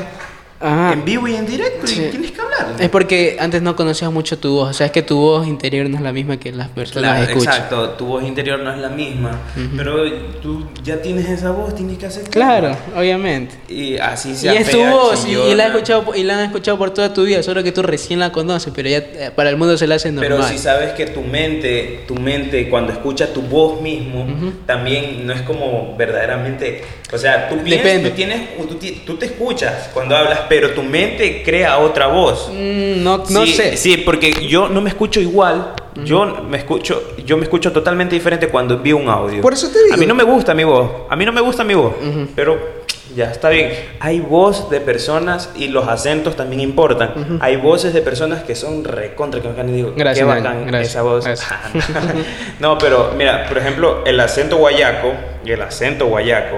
Ajá. 0.61 0.93
en 0.93 1.05
vivo 1.05 1.27
y 1.27 1.35
en 1.35 1.45
directo 1.45 1.87
Sí. 1.87 2.03
y 2.07 2.09
tienes 2.11 2.31
que 2.31 2.41
hablar. 2.41 2.67
Es 2.79 2.89
porque 2.89 3.37
antes 3.39 3.61
no 3.61 3.75
conocías 3.75 4.11
mucho 4.11 4.37
tu 4.37 4.53
voz, 4.55 4.69
o 4.69 4.73
sea, 4.73 4.85
es 4.85 4.91
que 4.91 5.01
tu 5.01 5.17
voz 5.17 5.47
interior 5.47 5.89
no 5.89 5.97
es 5.97 6.03
la 6.03 6.11
misma 6.13 6.37
que 6.37 6.51
las 6.51 6.69
personas 6.69 7.11
Claro, 7.17 7.31
escuchan. 7.31 7.53
exacto, 7.53 7.89
tu 7.91 8.05
voz 8.05 8.23
interior 8.23 8.59
no 8.59 8.71
es 8.71 8.77
la 8.79 8.89
misma, 8.89 9.39
pero 9.75 10.03
tú 10.41 10.67
ya 10.83 11.01
tienes 11.01 11.27
esa 11.29 11.51
voz, 11.51 11.75
tienes 11.75 11.97
que 11.97 12.05
hacer 12.05 12.23
Claro, 12.29 12.75
obviamente. 12.95 13.55
Y 13.69 13.97
así 13.97 14.31
Y 14.31 14.35
sea 14.35 14.53
es 14.53 14.69
tu 14.69 14.79
voz, 14.83 15.25
y, 15.27 15.31
y 15.31 15.55
la 15.55 15.65
has 15.65 15.69
escuchado, 15.71 16.15
y 16.15 16.23
la 16.23 16.37
han 16.37 16.45
escuchado 16.45 16.77
por 16.77 16.91
toda 16.93 17.13
tu 17.13 17.23
vida, 17.23 17.41
solo 17.43 17.63
que 17.63 17.71
tú 17.71 17.81
recién 17.81 18.19
la 18.19 18.31
conoces, 18.31 18.71
pero 18.75 18.89
ya 18.89 18.97
eh, 18.99 19.31
para 19.35 19.49
el 19.49 19.57
mundo 19.57 19.77
se 19.77 19.87
la 19.87 19.95
hace 19.95 20.11
normal. 20.11 20.37
Pero 20.39 20.47
si 20.47 20.57
sabes 20.57 20.91
que 20.93 21.07
tu 21.07 21.21
mente, 21.21 22.03
tu 22.07 22.15
mente 22.15 22.69
cuando 22.69 22.91
escucha 22.93 23.33
tu 23.33 23.41
voz 23.41 23.81
mismo, 23.81 24.25
también 24.65 25.25
no 25.25 25.33
es 25.33 25.41
como 25.41 25.95
verdaderamente, 25.97 26.83
o 27.13 27.17
sea, 27.17 27.49
tú 27.49 27.57
piensas, 27.63 28.01
tú 28.03 28.09
tienes, 28.11 28.57
tú, 28.57 28.75
ti- 28.75 29.01
tú 29.05 29.17
te 29.17 29.25
escuchas 29.25 29.89
cuando 29.93 30.15
hablas, 30.15 30.41
pero 30.51 30.71
tu 30.71 30.83
mente 30.83 31.43
crea 31.43 31.77
otra 31.77 32.07
voz. 32.07 32.51
Mm, 32.51 33.01
no, 33.01 33.19
no 33.29 33.45
sí, 33.45 33.53
sé. 33.53 33.77
Sí, 33.77 33.95
porque 33.95 34.33
yo 34.49 34.67
no 34.67 34.81
me 34.81 34.89
escucho 34.89 35.21
igual. 35.21 35.75
Yo 36.03 36.25
me 36.25 36.57
escucho, 36.57 37.15
yo 37.25 37.37
me 37.37 37.43
escucho 37.43 37.71
totalmente 37.71 38.15
diferente 38.15 38.49
cuando 38.49 38.73
envío 38.73 38.97
un 38.97 39.07
audio. 39.07 39.41
Por 39.41 39.53
eso 39.53 39.69
te 39.69 39.81
digo. 39.81 39.93
A 39.93 39.97
mí 39.97 40.05
no 40.05 40.13
me 40.13 40.25
gusta 40.25 40.53
mi 40.53 40.65
voz. 40.65 40.91
A 41.09 41.15
mí 41.15 41.25
no 41.25 41.31
me 41.31 41.39
gusta 41.39 41.63
mi 41.63 41.73
voz. 41.73 41.93
Pero 42.35 42.59
ya 43.15 43.31
está 43.31 43.47
bien. 43.47 43.71
Hay 44.01 44.19
voz 44.19 44.69
de 44.69 44.81
personas 44.81 45.51
y 45.55 45.69
los 45.69 45.87
acentos 45.87 46.35
también 46.35 46.59
importan. 46.59 47.39
Hay 47.39 47.55
voces 47.55 47.93
de 47.93 48.01
personas 48.01 48.43
que 48.43 48.53
son 48.53 48.83
recontra 48.83 49.39
que 49.39 49.47
y 49.47 49.71
digo, 49.71 49.93
Gracias, 49.95 50.27
qué 50.27 50.33
bacán 50.33 50.67
gracias, 50.67 50.89
esa 50.89 51.01
voz. 51.03 51.23
gracias. 51.23 51.49
no, 52.59 52.77
pero 52.77 53.13
mira, 53.17 53.47
por 53.47 53.57
ejemplo, 53.57 54.03
el 54.05 54.19
acento 54.19 54.57
guayaco 54.57 55.13
y 55.45 55.51
el 55.51 55.61
acento 55.61 56.07
guayaco 56.07 56.57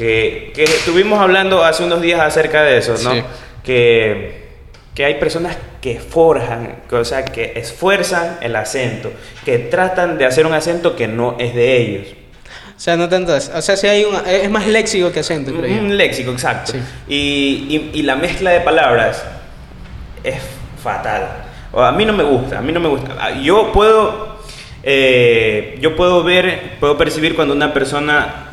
que, 0.00 0.50
que 0.54 0.64
estuvimos 0.64 1.20
hablando 1.20 1.62
hace 1.62 1.84
unos 1.84 2.00
días 2.00 2.18
acerca 2.20 2.62
de 2.62 2.78
eso, 2.78 2.94
¿no? 3.04 3.12
Sí. 3.12 3.22
Que, 3.62 4.48
que 4.94 5.04
hay 5.04 5.14
personas 5.16 5.58
que 5.82 6.00
forjan, 6.00 6.76
que, 6.88 6.96
o 6.96 7.04
sea, 7.04 7.22
que 7.26 7.52
esfuerzan 7.56 8.38
el 8.40 8.56
acento, 8.56 9.12
que 9.44 9.58
tratan 9.58 10.16
de 10.16 10.24
hacer 10.24 10.46
un 10.46 10.54
acento 10.54 10.96
que 10.96 11.06
no 11.06 11.36
es 11.38 11.54
de 11.54 11.76
ellos. 11.76 12.06
O 12.74 12.80
sea, 12.80 12.96
no 12.96 13.10
tantas. 13.10 13.52
O 13.54 13.60
sea, 13.60 13.76
si 13.76 13.86
hay 13.88 14.04
un, 14.04 14.16
es 14.26 14.48
más 14.50 14.66
léxico 14.66 15.12
que 15.12 15.20
acento, 15.20 15.52
creo 15.52 15.66
yo. 15.66 15.82
Un 15.82 15.94
léxico, 15.98 16.30
exacto. 16.32 16.72
Sí. 16.72 16.78
Y, 17.08 17.76
y- 17.76 17.90
y 17.98 18.02
la 18.02 18.16
mezcla 18.16 18.52
de 18.52 18.60
palabras 18.60 19.22
es 20.24 20.36
fatal. 20.82 21.28
O 21.72 21.82
a 21.82 21.92
mí 21.92 22.06
no 22.06 22.14
me 22.14 22.24
gusta, 22.24 22.56
a 22.58 22.62
mí 22.62 22.72
no 22.72 22.80
me 22.80 22.88
gusta. 22.88 23.14
Ah, 23.20 23.32
Yo 23.38 23.70
puedo, 23.70 24.40
eh, 24.82 25.76
yo 25.82 25.94
puedo 25.94 26.24
ver, 26.24 26.78
puedo 26.80 26.96
percibir 26.96 27.36
cuando 27.36 27.52
una 27.54 27.74
persona 27.74 28.46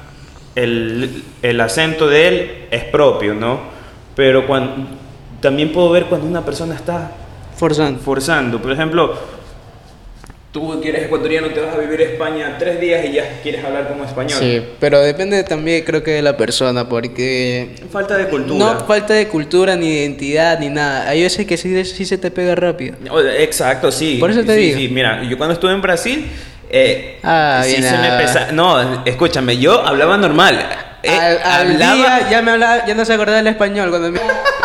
el, 0.58 1.24
el 1.41 1.62
acento 1.62 2.08
de 2.08 2.28
él 2.28 2.52
es 2.72 2.84
propio, 2.86 3.34
¿no? 3.34 3.60
Pero 4.15 4.46
cuando, 4.48 4.88
también 5.39 5.72
puedo 5.72 5.89
ver 5.91 6.06
cuando 6.06 6.28
una 6.28 6.43
persona 6.43 6.76
está 6.76 7.12
Forzando. 7.56 8.00
forzando. 8.00 8.62
Por 8.62 8.72
ejemplo, 8.72 9.13
tú 10.52 10.80
que 10.82 10.89
eres 10.89 11.04
ecuatoriano, 11.06 11.48
te 11.50 11.60
vas 11.60 11.76
a 11.76 11.80
vivir 11.80 12.00
a 12.02 12.04
España 12.04 12.56
tres 12.58 12.80
días 12.80 13.06
y 13.06 13.12
ya 13.13 13.39
quieres 13.43 13.63
hablar 13.63 13.88
como 13.88 14.04
español. 14.06 14.38
Sí, 14.39 14.62
pero 14.80 15.00
depende 15.02 15.43
también 15.43 15.84
creo 15.86 16.02
que 16.04 16.12
de 16.12 16.22
la 16.24 16.36
persona, 16.38 16.89
porque 16.89 17.76
Falta 17.91 18.17
de 18.17 18.28
cultura. 18.28 18.74
no 18.74 18.80
falta 18.86 19.13
de 19.13 19.28
cultura, 19.28 19.76
ni 19.76 19.88
identidad, 19.88 20.60
ni 20.60 20.70
nada. 20.70 21.08
Hay 21.10 21.22
veces 21.22 21.46
que 21.46 21.58
sí, 21.58 21.84
sí 21.86 22.06
se 22.06 22.17
te 22.17 22.32
pega 22.32 22.56
rápido. 22.56 22.96
Exacto, 23.38 23.91
sí. 23.91 24.17
Por 24.20 24.32
eso 24.32 24.43
te 24.43 24.56
Sí, 24.56 24.62
digo. 24.62 24.78
sí. 24.80 24.88
Mira, 24.89 25.24
yo 25.24 25.38
cuando 25.38 25.54
estuve 25.54 25.74
en 25.74 25.82
Brasil, 25.82 26.26
eh, 26.69 27.19
Ah, 27.23 27.62
sí 27.63 27.71
bien, 27.77 27.84
se 27.84 27.97
me 27.97 28.10
pesa. 28.17 28.47
No, 28.51 29.03
escúchame, 29.06 29.58
yo 29.58 29.86
hablaba 29.86 30.17
normal. 30.17 30.60
Eh, 31.03 31.10
al, 31.12 31.38
al 31.43 31.71
hablaba- 31.73 31.93
día 31.95 32.30
ya 32.32 32.41
me 32.41 32.51
hablaba, 32.51 32.86
ya 32.86 32.93
no 32.95 33.06
se 33.06 33.13
acordaba 33.13 33.39
el 33.39 33.47
español. 33.47 33.89
Cuando 33.89 34.12
me, 34.12 34.19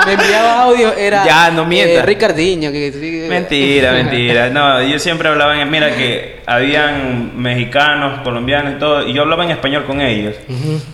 me 0.07 0.13
enviaba 0.15 0.63
audio 0.63 0.93
era 0.95 1.25
Ya, 1.27 1.51
no 1.51 1.65
mientas. 1.67 1.99
eh, 1.99 2.07
Ricardiño. 2.07 2.73
Que, 2.73 3.27
Mentira, 3.29 3.93
mentira. 4.03 4.49
No, 4.51 4.83
yo 4.83 4.99
siempre 4.99 5.29
hablaba 5.29 5.61
en. 5.61 5.71
Mira, 5.71 5.91
que 5.95 6.41
habían 6.47 7.41
mexicanos, 7.41 8.21
colombianos 8.23 8.75
y 8.77 8.79
todo. 8.79 9.07
Y 9.07 9.13
yo 9.13 9.23
hablaba 9.23 9.45
en 9.45 9.51
español 9.51 9.85
con 9.85 10.01
ellos. 10.01 10.35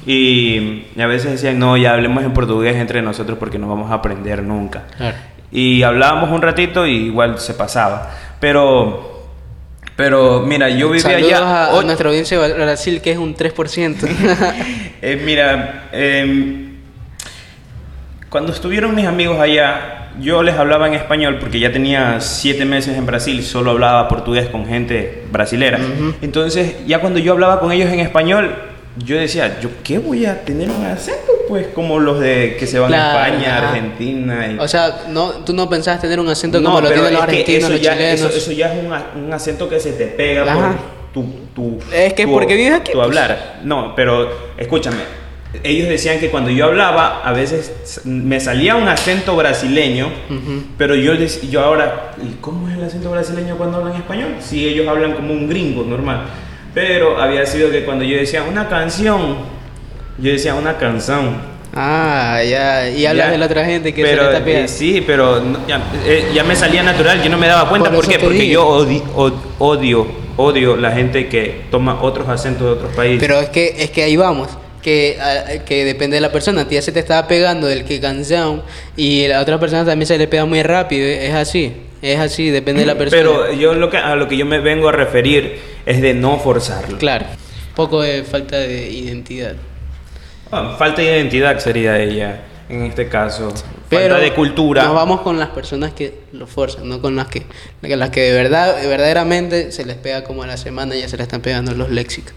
y, 0.06 0.84
y 0.94 1.00
a 1.00 1.06
veces 1.06 1.30
decían, 1.32 1.58
no, 1.58 1.76
ya 1.76 1.92
hablemos 1.94 2.24
en 2.24 2.32
portugués 2.32 2.76
entre 2.76 3.00
nosotros 3.00 3.38
porque 3.38 3.58
no 3.58 3.68
vamos 3.68 3.90
a 3.90 3.94
aprender 3.94 4.42
nunca. 4.42 4.82
Claro. 4.96 5.16
Y 5.52 5.82
hablábamos 5.82 6.30
un 6.30 6.42
ratito 6.42 6.84
y 6.86 7.06
igual 7.06 7.38
se 7.38 7.54
pasaba. 7.54 8.10
Pero. 8.40 9.14
Pero 9.98 10.40
mira, 10.46 10.70
yo 10.70 10.86
vivía 10.90 11.02
Saludos 11.02 11.32
allá. 11.32 11.38
a, 11.44 11.64
a 11.66 11.70
ocho- 11.74 11.82
nuestra 11.86 12.08
audiencia 12.08 12.38
de 12.40 12.54
Brasil, 12.54 13.00
que 13.02 13.10
es 13.10 13.18
un 13.18 13.34
3%. 13.36 13.96
Eh, 15.02 15.20
mira, 15.24 15.88
em, 15.92 16.72
cuando 18.28 18.52
estuvieron 18.52 18.94
mis 18.96 19.06
amigos 19.06 19.38
allá, 19.40 20.08
yo 20.20 20.42
les 20.42 20.56
hablaba 20.56 20.88
en 20.88 20.94
español 20.94 21.38
porque 21.40 21.60
ya 21.60 21.70
tenía 21.72 22.20
siete 22.20 22.64
meses 22.64 22.96
en 22.96 23.06
Brasil, 23.06 23.42
solo 23.44 23.70
hablaba 23.70 24.08
portugués 24.08 24.48
con 24.48 24.66
gente 24.66 25.22
brasilera. 25.30 25.78
Entonces, 26.20 26.74
ya 26.86 27.00
cuando 27.00 27.18
yo 27.20 27.32
hablaba 27.32 27.60
con 27.60 27.70
ellos 27.70 27.92
en 27.92 28.00
español, 28.00 28.54
yo 29.04 29.16
decía, 29.16 29.58
¿yo 29.60 29.68
qué 29.84 29.98
voy 29.98 30.26
a 30.26 30.40
tener 30.44 30.68
un 30.68 30.84
acento? 30.84 31.32
Pues 31.48 31.68
como 31.68 31.98
los 31.98 32.20
de 32.20 32.56
que 32.58 32.66
se 32.66 32.78
van 32.78 32.88
Claro, 32.90 33.18
a 33.18 33.26
España, 33.28 33.56
ajá. 33.58 33.68
Argentina. 33.70 34.46
Y... 34.52 34.58
o 34.58 34.68
sea, 34.68 35.04
no, 35.08 35.30
tú 35.44 35.52
no 35.54 35.68
pensabas 35.68 36.00
tener 36.00 36.20
un 36.20 36.28
acento 36.28 36.60
No, 36.60 36.70
como 36.70 36.80
lo 36.82 36.88
tienen 36.92 37.12
los 37.14 37.22
argentinos, 37.22 37.62
eso 37.64 37.72
los 37.72 37.80
ya, 37.80 37.92
chilenos. 37.94 38.20
Eso, 38.20 38.28
eso 38.28 38.52
ya 38.52 38.74
es 38.74 38.84
un, 38.84 39.24
un 39.24 39.32
acento 39.32 39.68
que 39.68 39.80
se 39.80 39.92
te 39.92 40.06
pega 40.06 40.42
Ajá. 40.42 40.54
por 41.12 41.24
tu, 41.24 41.24
tu, 41.54 41.78
Es 41.92 42.12
que 42.12 42.24
tu- 42.24 42.32
porque 42.32 42.54
vives 42.54 42.74
aquí, 42.74 42.92
tu 42.92 42.98
pues. 42.98 43.06
hablar. 43.06 43.60
No, 43.64 43.94
pero 43.96 44.30
escúchame. 44.58 44.98
Ellos 45.62 45.88
decían 45.88 46.20
que 46.20 46.28
cuando 46.30 46.50
yo 46.50 46.66
hablaba, 46.66 47.22
a 47.24 47.32
veces 47.32 48.02
me 48.04 48.38
salía 48.38 48.76
un 48.76 48.86
acento 48.86 49.34
brasileño, 49.34 50.08
Ujú. 50.28 50.62
pero 50.76 50.94
yo, 50.94 51.14
yo 51.14 51.62
ahora, 51.62 52.12
¿y 52.22 52.34
cómo 52.42 52.68
es 52.68 52.76
el 52.76 52.84
acento 52.84 53.10
brasileño 53.10 53.56
cuando 53.56 53.78
hablan 53.78 53.94
español? 53.96 54.34
Si 54.40 54.68
ellos 54.68 54.86
hablan 54.86 55.14
como 55.14 55.32
un 55.32 55.48
gringo 55.48 55.84
normal. 55.84 56.24
Pero 56.74 57.18
había 57.20 57.46
sido 57.46 57.70
que 57.70 57.84
cuando 57.86 58.04
yo 58.04 58.18
decía 58.18 58.42
una 58.42 58.68
canción, 58.68 59.36
yo 60.18 60.32
decía 60.32 60.54
una 60.54 60.76
canción. 60.78 61.58
Ah, 61.74 62.40
ya. 62.48 62.88
Y 62.90 63.06
hablas 63.06 63.26
Ya, 63.26 63.32
de 63.32 63.38
la 63.38 63.46
otra 63.46 63.64
gente 63.64 63.92
que 63.94 64.02
pero, 64.02 64.24
se 64.24 64.30
le 64.32 64.38
está 64.38 64.50
eh, 64.50 64.68
sí, 64.68 65.04
pero 65.06 65.40
no- 65.40 65.66
ya, 65.68 65.80
eh, 66.06 66.30
ya 66.34 66.42
me 66.42 66.56
salía 66.56 66.82
natural, 66.82 67.22
yo 67.22 67.30
no 67.30 67.38
me 67.38 67.46
daba 67.46 67.68
cuenta. 67.68 67.90
Por 67.90 68.04
¿Por, 68.04 68.08
qué? 68.12 68.18
Porque 68.18 68.38
digo. 68.38 68.52
yo 68.52 68.86
odi- 68.86 69.02
od- 69.14 69.34
odio, 69.58 70.06
odio 70.36 70.76
la 70.76 70.92
gente 70.92 71.28
que 71.28 71.62
toma 71.70 72.02
otros 72.02 72.28
acentos 72.28 72.64
de 72.66 72.72
otros 72.72 72.94
países. 72.96 73.20
Pero 73.20 73.38
es 73.40 73.50
que, 73.50 73.74
es 73.78 73.90
que 73.90 74.02
ahí 74.02 74.16
vamos. 74.16 74.48
Que, 74.82 75.18
a- 75.20 75.64
que 75.64 75.84
depende 75.84 76.14
de 76.16 76.20
la 76.20 76.32
persona. 76.32 76.62
A 76.62 76.68
ti 76.68 76.76
ya 76.76 76.82
se 76.82 76.90
te 76.92 77.00
estaba 77.00 77.28
pegando 77.28 77.66
del 77.66 77.84
que 77.84 78.00
canción 78.00 78.62
y 78.96 79.26
a 79.26 79.28
la 79.28 79.40
otra 79.42 79.60
persona 79.60 79.84
también 79.84 80.06
se 80.06 80.16
le 80.16 80.26
pega 80.26 80.46
muy 80.46 80.62
rápido. 80.62 81.06
Es 81.06 81.34
así. 81.34 81.74
Es 82.00 82.18
así, 82.18 82.48
depende 82.50 82.80
de 82.82 82.86
la 82.86 82.94
persona. 82.96 83.20
Pero 83.20 83.52
yo 83.52 83.74
lo 83.74 83.90
que, 83.90 83.98
a 83.98 84.14
lo 84.16 84.26
que 84.28 84.36
yo 84.36 84.46
me 84.46 84.60
vengo 84.60 84.88
a 84.88 84.92
referir 84.92 85.58
es 85.84 86.00
de 86.00 86.14
no 86.14 86.38
forzarlo. 86.38 86.96
Claro. 86.96 87.26
Poco 87.74 88.00
de 88.02 88.22
falta 88.22 88.56
de 88.56 88.88
identidad. 88.90 89.54
Ah, 90.50 90.76
falta 90.78 91.02
de 91.02 91.08
identidad 91.08 91.58
sería 91.58 91.98
ella, 91.98 92.42
en 92.68 92.84
este 92.84 93.08
caso. 93.08 93.52
Pero 93.88 94.14
falta 94.14 94.18
de 94.18 94.34
cultura. 94.34 94.84
Nos 94.84 94.94
vamos 94.94 95.20
con 95.20 95.38
las 95.38 95.50
personas 95.50 95.92
que 95.92 96.20
lo 96.32 96.46
forzan, 96.46 96.88
no 96.88 97.00
con 97.00 97.16
las 97.16 97.28
que, 97.28 97.44
las 97.82 98.10
que 98.10 98.20
de 98.20 98.32
verdad, 98.32 98.76
verdaderamente 98.82 99.72
se 99.72 99.84
les 99.84 99.96
pega 99.96 100.24
como 100.24 100.42
a 100.42 100.46
la 100.46 100.56
semana 100.56 100.96
y 100.96 101.00
ya 101.00 101.08
se 101.08 101.16
le 101.16 101.22
están 101.22 101.42
pegando 101.42 101.72
los 101.72 101.90
léxicos. 101.90 102.32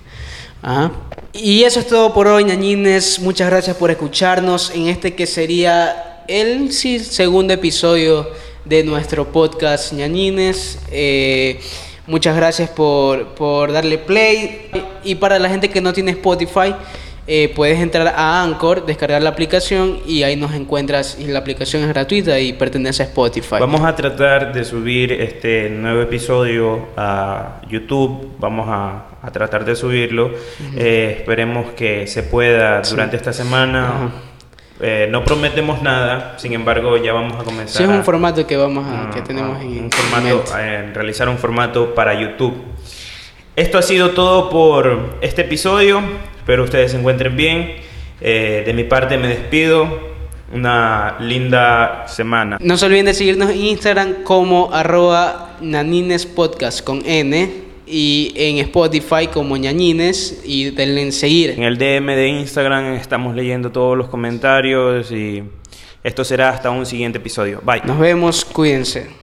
Ajá. 0.61 0.91
Y 1.33 1.63
eso 1.63 1.79
es 1.79 1.87
todo 1.87 2.13
por 2.13 2.27
hoy, 2.27 2.43
ñañines. 2.43 3.19
Muchas 3.19 3.49
gracias 3.49 3.77
por 3.77 3.89
escucharnos 3.89 4.71
en 4.75 4.87
este 4.87 5.15
que 5.15 5.25
sería 5.25 6.23
el 6.27 6.71
sí, 6.73 6.99
segundo 6.99 7.53
episodio 7.53 8.29
de 8.65 8.83
nuestro 8.83 9.31
podcast 9.31 9.93
ñañines. 9.93 10.79
Eh, 10.91 11.59
muchas 12.07 12.35
gracias 12.35 12.69
por, 12.69 13.29
por 13.29 13.71
darle 13.71 13.97
play. 13.97 14.69
Y 15.03 15.15
para 15.15 15.39
la 15.39 15.49
gente 15.49 15.69
que 15.69 15.81
no 15.81 15.93
tiene 15.93 16.11
Spotify, 16.11 16.75
eh, 17.27 17.51
puedes 17.55 17.79
entrar 17.79 18.07
a 18.07 18.41
Anchor, 18.43 18.85
descargar 18.85 19.21
la 19.21 19.29
aplicación 19.29 19.99
y 20.05 20.23
ahí 20.23 20.35
nos 20.35 20.53
encuentras. 20.53 21.17
Y 21.19 21.27
la 21.27 21.39
aplicación 21.39 21.83
es 21.83 21.89
gratuita 21.89 22.39
y 22.39 22.53
pertenece 22.53 23.03
a 23.03 23.05
Spotify. 23.05 23.55
Vamos 23.59 23.81
a 23.81 23.95
tratar 23.95 24.51
de 24.53 24.65
subir 24.65 25.11
este 25.13 25.69
nuevo 25.69 26.01
episodio 26.01 26.87
a 26.97 27.61
YouTube. 27.69 28.31
Vamos 28.39 28.67
a, 28.69 29.05
a 29.21 29.31
tratar 29.31 29.63
de 29.65 29.75
subirlo. 29.75 30.31
Eh, 30.75 31.15
esperemos 31.19 31.71
que 31.73 32.07
se 32.07 32.23
pueda 32.23 32.81
durante 32.81 33.17
esta 33.17 33.33
semana. 33.33 34.11
Eh, 34.83 35.07
no 35.11 35.23
prometemos 35.23 35.83
nada, 35.83 36.33
sin 36.39 36.53
embargo, 36.53 36.97
ya 36.97 37.13
vamos 37.13 37.39
a 37.39 37.43
comenzar. 37.43 37.77
Sí, 37.77 37.83
es 37.83 37.89
un 37.89 38.03
formato 38.03 38.47
que 38.47 38.57
vamos 38.57 38.83
a, 38.87 39.09
a- 39.09 39.11
que 39.11 39.21
tenemos 39.21 39.59
a 39.59 39.61
en, 39.61 39.83
un 39.83 39.91
formato, 39.91 40.43
eh, 40.57 40.89
realizar 40.91 41.29
un 41.29 41.37
formato 41.37 41.93
para 41.93 42.19
YouTube. 42.19 42.55
Esto 43.55 43.77
ha 43.77 43.83
sido 43.83 44.09
todo 44.11 44.49
por 44.49 45.17
este 45.21 45.41
episodio. 45.43 46.01
Espero 46.41 46.63
ustedes 46.63 46.89
se 46.89 46.97
encuentren 46.97 47.37
bien. 47.37 47.75
Eh, 48.19 48.63
de 48.65 48.73
mi 48.73 48.83
parte 48.83 49.15
me 49.19 49.27
despido. 49.27 50.09
Una 50.51 51.17
linda 51.19 52.07
semana. 52.07 52.57
No 52.59 52.77
se 52.77 52.87
olviden 52.87 53.05
de 53.05 53.13
seguirnos 53.13 53.51
en 53.51 53.57
Instagram 53.57 54.23
como 54.23 54.73
arroba 54.73 55.55
naninespodcast 55.61 56.83
con 56.83 57.03
N 57.05 57.49
y 57.85 58.33
en 58.35 58.57
Spotify 58.57 59.27
como 59.31 59.55
ñañines 59.55 60.41
y 60.43 60.71
denle 60.71 61.03
en 61.03 61.11
seguir. 61.11 61.51
En 61.51 61.63
el 61.63 61.77
DM 61.77 62.07
de 62.07 62.27
Instagram 62.27 62.95
estamos 62.95 63.35
leyendo 63.35 63.71
todos 63.71 63.95
los 63.95 64.09
comentarios 64.09 65.11
y 65.11 65.43
esto 66.03 66.25
será 66.25 66.49
hasta 66.49 66.71
un 66.71 66.87
siguiente 66.87 67.19
episodio. 67.19 67.61
Bye. 67.63 67.83
Nos 67.85 67.99
vemos, 67.99 68.43
cuídense. 68.43 69.11